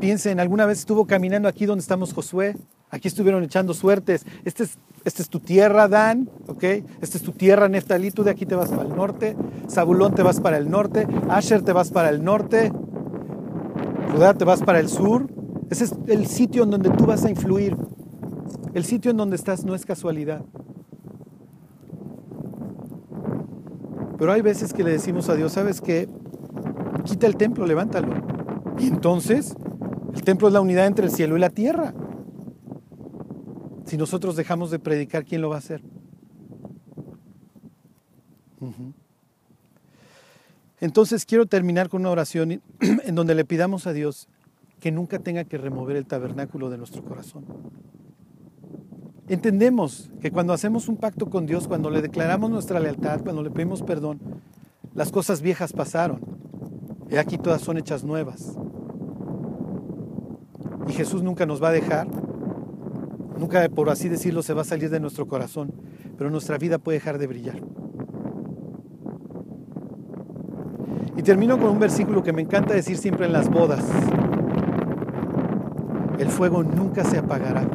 piensen, 0.00 0.40
alguna 0.40 0.66
vez 0.66 0.80
estuvo 0.80 1.06
caminando 1.06 1.48
aquí 1.48 1.64
donde 1.64 1.80
estamos 1.80 2.12
Josué, 2.12 2.56
aquí 2.90 3.06
estuvieron 3.06 3.44
echando 3.44 3.72
suertes. 3.72 4.26
Esta 4.44 4.64
es, 4.64 4.78
este 5.04 5.22
es 5.22 5.28
tu 5.28 5.38
tierra, 5.38 5.86
Dan, 5.86 6.28
¿ok? 6.48 6.64
Esta 7.00 7.18
es 7.18 7.22
tu 7.22 7.30
tierra, 7.30 7.68
Neftalí, 7.68 8.10
tú 8.10 8.24
de 8.24 8.32
aquí 8.32 8.46
te 8.46 8.56
vas 8.56 8.70
para 8.70 8.82
el 8.82 8.96
norte, 8.96 9.36
Zabulón 9.70 10.12
te 10.12 10.24
vas 10.24 10.40
para 10.40 10.58
el 10.58 10.68
norte, 10.68 11.06
Asher 11.28 11.62
te 11.62 11.72
vas 11.72 11.92
para 11.92 12.08
el 12.08 12.24
norte, 12.24 12.72
Judá 14.12 14.34
te 14.34 14.44
vas 14.44 14.60
para 14.60 14.80
el 14.80 14.88
sur. 14.88 15.28
Ese 15.70 15.84
es 15.84 15.94
el 16.08 16.26
sitio 16.26 16.64
en 16.64 16.70
donde 16.70 16.90
tú 16.90 17.06
vas 17.06 17.24
a 17.24 17.30
influir. 17.30 17.76
El 18.74 18.82
sitio 18.82 19.12
en 19.12 19.18
donde 19.18 19.36
estás 19.36 19.64
no 19.64 19.76
es 19.76 19.86
casualidad. 19.86 20.44
Pero 24.18 24.32
hay 24.32 24.42
veces 24.42 24.72
que 24.72 24.82
le 24.82 24.90
decimos 24.90 25.28
a 25.28 25.36
Dios, 25.36 25.52
¿sabes 25.52 25.80
qué? 25.80 26.08
Quita 27.04 27.26
el 27.26 27.36
templo, 27.36 27.66
levántalo. 27.66 28.14
Y 28.78 28.86
entonces, 28.86 29.54
el 30.14 30.22
templo 30.22 30.48
es 30.48 30.54
la 30.54 30.60
unidad 30.60 30.86
entre 30.86 31.06
el 31.06 31.12
cielo 31.12 31.36
y 31.36 31.40
la 31.40 31.50
tierra. 31.50 31.94
Si 33.86 33.96
nosotros 33.96 34.36
dejamos 34.36 34.70
de 34.70 34.78
predicar, 34.78 35.24
¿quién 35.24 35.42
lo 35.42 35.48
va 35.50 35.56
a 35.56 35.58
hacer? 35.58 35.82
Entonces 40.80 41.24
quiero 41.26 41.46
terminar 41.46 41.88
con 41.88 42.00
una 42.00 42.10
oración 42.10 42.60
en 42.80 43.14
donde 43.14 43.34
le 43.34 43.44
pidamos 43.44 43.86
a 43.86 43.92
Dios 43.92 44.28
que 44.80 44.90
nunca 44.90 45.20
tenga 45.20 45.44
que 45.44 45.56
remover 45.58 45.96
el 45.96 46.06
tabernáculo 46.06 46.70
de 46.70 46.78
nuestro 46.78 47.04
corazón. 47.04 47.44
Entendemos 49.28 50.10
que 50.20 50.32
cuando 50.32 50.52
hacemos 50.52 50.88
un 50.88 50.96
pacto 50.96 51.30
con 51.30 51.46
Dios, 51.46 51.68
cuando 51.68 51.88
le 51.88 52.02
declaramos 52.02 52.50
nuestra 52.50 52.80
lealtad, 52.80 53.22
cuando 53.22 53.44
le 53.44 53.50
pedimos 53.50 53.82
perdón, 53.82 54.20
las 54.94 55.12
cosas 55.12 55.40
viejas 55.40 55.72
pasaron. 55.72 56.20
Y 57.12 57.18
aquí 57.18 57.36
todas 57.36 57.60
son 57.60 57.76
hechas 57.76 58.04
nuevas. 58.04 58.56
Y 60.88 60.92
Jesús 60.92 61.22
nunca 61.22 61.44
nos 61.44 61.62
va 61.62 61.68
a 61.68 61.72
dejar, 61.72 62.08
nunca 63.38 63.68
por 63.68 63.90
así 63.90 64.08
decirlo 64.08 64.42
se 64.42 64.54
va 64.54 64.62
a 64.62 64.64
salir 64.64 64.88
de 64.88 64.98
nuestro 64.98 65.28
corazón, 65.28 65.74
pero 66.16 66.30
nuestra 66.30 66.56
vida 66.56 66.78
puede 66.78 66.98
dejar 66.98 67.18
de 67.18 67.26
brillar. 67.26 67.60
Y 71.14 71.22
termino 71.22 71.58
con 71.58 71.68
un 71.68 71.78
versículo 71.78 72.22
que 72.22 72.32
me 72.32 72.40
encanta 72.40 72.72
decir 72.72 72.96
siempre 72.96 73.26
en 73.26 73.32
las 73.34 73.50
bodas. 73.50 73.84
El 76.18 76.28
fuego 76.28 76.62
nunca 76.62 77.04
se 77.04 77.18
apagará, 77.18 77.68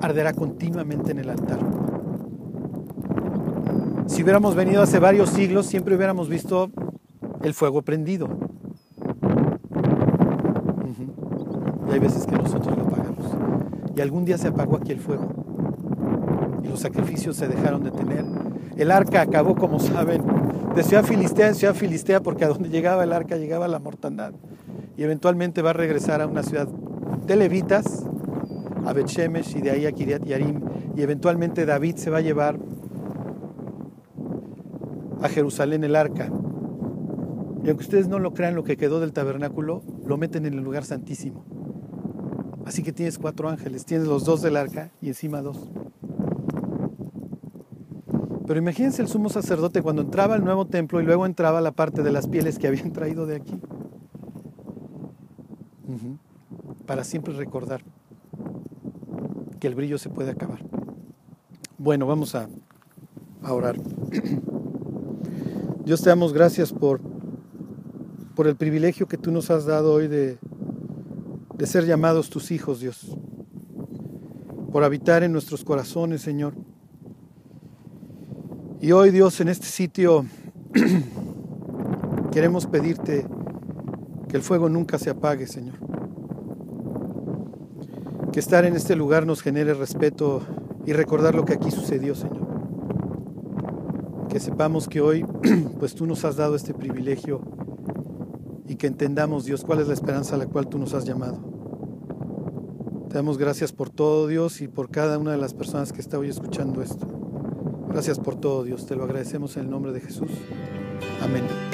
arderá 0.00 0.32
continuamente 0.34 1.10
en 1.10 1.18
el 1.18 1.30
altar. 1.30 1.58
Si 4.06 4.22
hubiéramos 4.22 4.54
venido 4.54 4.82
hace 4.82 5.00
varios 5.00 5.30
siglos, 5.30 5.66
siempre 5.66 5.96
hubiéramos 5.96 6.28
visto 6.28 6.70
el 7.42 7.54
fuego 7.54 7.82
prendido. 7.82 8.28
Y 11.88 11.92
hay 11.92 11.98
veces 11.98 12.26
que 12.26 12.36
nosotros 12.36 12.76
lo 12.76 12.84
apagamos. 12.84 13.26
Y 13.96 14.00
algún 14.00 14.24
día 14.24 14.38
se 14.38 14.48
apagó 14.48 14.76
aquí 14.76 14.92
el 14.92 15.00
fuego. 15.00 15.28
Y 16.62 16.68
los 16.68 16.80
sacrificios 16.80 17.36
se 17.36 17.48
dejaron 17.48 17.82
de 17.82 17.90
tener. 17.90 18.24
El 18.76 18.90
arca 18.90 19.22
acabó, 19.22 19.56
como 19.56 19.80
saben, 19.80 20.22
de 20.74 20.82
ciudad 20.82 21.04
filistea 21.04 21.48
en 21.48 21.54
ciudad 21.54 21.74
filistea, 21.74 22.20
porque 22.20 22.44
a 22.44 22.48
donde 22.48 22.68
llegaba 22.68 23.04
el 23.04 23.12
arca 23.12 23.36
llegaba 23.36 23.66
la 23.66 23.78
mortandad. 23.78 24.32
Y 24.96 25.02
eventualmente 25.02 25.62
va 25.62 25.70
a 25.70 25.74
regresar 25.74 26.20
a 26.20 26.26
una 26.26 26.42
ciudad 26.42 26.68
de 27.26 27.36
levitas, 27.36 28.06
a 28.86 28.92
y 28.92 29.60
de 29.60 29.70
ahí 29.70 29.86
a 29.86 29.92
Kiriat 29.92 30.24
Yarim. 30.24 30.60
Y 30.96 31.02
eventualmente 31.02 31.66
David 31.66 31.96
se 31.96 32.10
va 32.10 32.18
a 32.18 32.22
llevar 32.22 32.58
a 35.22 35.28
Jerusalén 35.28 35.84
el 35.84 35.96
arca. 35.96 36.30
Y 37.62 37.68
aunque 37.68 37.84
ustedes 37.84 38.08
no 38.08 38.18
lo 38.18 38.32
crean, 38.32 38.54
lo 38.54 38.64
que 38.64 38.76
quedó 38.76 39.00
del 39.00 39.12
tabernáculo 39.12 39.82
lo 40.06 40.16
meten 40.16 40.46
en 40.46 40.54
el 40.54 40.64
lugar 40.64 40.84
santísimo. 40.84 41.44
Así 42.64 42.82
que 42.82 42.92
tienes 42.92 43.18
cuatro 43.18 43.48
ángeles, 43.48 43.84
tienes 43.84 44.06
los 44.06 44.24
dos 44.24 44.42
del 44.42 44.56
arca 44.56 44.90
y 45.00 45.08
encima 45.08 45.42
dos. 45.42 45.70
Pero 48.46 48.58
imagínense 48.58 49.02
el 49.02 49.08
sumo 49.08 49.28
sacerdote 49.28 49.82
cuando 49.82 50.02
entraba 50.02 50.34
al 50.34 50.44
nuevo 50.44 50.66
templo 50.66 51.00
y 51.00 51.04
luego 51.04 51.26
entraba 51.26 51.60
la 51.60 51.72
parte 51.72 52.02
de 52.02 52.10
las 52.10 52.26
pieles 52.26 52.58
que 52.58 52.66
habían 52.66 52.92
traído 52.92 53.26
de 53.26 53.36
aquí. 53.36 53.60
Para 56.86 57.04
siempre 57.04 57.32
recordar 57.34 57.82
que 59.60 59.68
el 59.68 59.74
brillo 59.74 59.98
se 59.98 60.08
puede 60.08 60.30
acabar. 60.30 60.60
Bueno, 61.78 62.06
vamos 62.06 62.34
a, 62.34 62.48
a 63.42 63.52
orar. 63.52 63.76
Dios 65.84 66.02
te 66.02 66.08
damos 66.08 66.32
gracias 66.32 66.72
por, 66.72 67.00
por 68.40 68.48
el 68.48 68.56
privilegio 68.56 69.06
que 69.06 69.18
tú 69.18 69.30
nos 69.30 69.50
has 69.50 69.66
dado 69.66 69.92
hoy 69.92 70.08
de, 70.08 70.38
de 71.58 71.66
ser 71.66 71.84
llamados 71.84 72.30
tus 72.30 72.50
hijos, 72.52 72.80
Dios. 72.80 73.14
Por 74.72 74.82
habitar 74.82 75.22
en 75.22 75.30
nuestros 75.30 75.62
corazones, 75.62 76.22
Señor 76.22 76.54
y 78.80 78.92
hoy 78.92 79.10
Dios 79.10 79.42
en 79.42 79.48
este 79.48 79.66
sitio 79.66 80.24
queremos 82.32 82.64
pedirte 82.64 83.26
que 84.26 84.38
el 84.38 84.42
fuego 84.42 84.70
nunca 84.70 84.98
se 84.98 85.10
apague, 85.10 85.46
Señor. 85.46 85.74
Que 88.32 88.40
estar 88.40 88.64
en 88.64 88.74
este 88.74 88.96
lugar 88.96 89.26
nos 89.26 89.42
genere 89.42 89.74
respeto 89.74 90.40
y 90.86 90.94
recordar 90.94 91.34
lo 91.34 91.44
que 91.44 91.52
aquí 91.52 91.70
sucedió, 91.70 92.14
Señor. 92.14 92.48
Que 94.30 94.40
sepamos 94.40 94.88
que 94.88 95.02
hoy, 95.02 95.26
pues 95.78 95.94
tú 95.94 96.06
nos 96.06 96.24
has 96.24 96.36
dado 96.36 96.56
este 96.56 96.72
privilegio 96.72 97.49
y 98.70 98.76
que 98.76 98.86
entendamos, 98.86 99.44
Dios, 99.44 99.64
cuál 99.64 99.80
es 99.80 99.88
la 99.88 99.94
esperanza 99.94 100.36
a 100.36 100.38
la 100.38 100.46
cual 100.46 100.68
tú 100.68 100.78
nos 100.78 100.94
has 100.94 101.04
llamado. 101.04 101.40
Te 103.08 103.16
damos 103.16 103.36
gracias 103.36 103.72
por 103.72 103.90
todo, 103.90 104.28
Dios, 104.28 104.60
y 104.60 104.68
por 104.68 104.92
cada 104.92 105.18
una 105.18 105.32
de 105.32 105.38
las 105.38 105.54
personas 105.54 105.92
que 105.92 106.00
está 106.00 106.20
hoy 106.20 106.28
escuchando 106.28 106.80
esto. 106.80 107.08
Gracias 107.88 108.20
por 108.20 108.36
todo, 108.36 108.62
Dios. 108.62 108.86
Te 108.86 108.94
lo 108.94 109.02
agradecemos 109.02 109.56
en 109.56 109.64
el 109.64 109.70
nombre 109.70 109.90
de 109.90 110.00
Jesús. 110.00 110.30
Amén. 111.20 111.69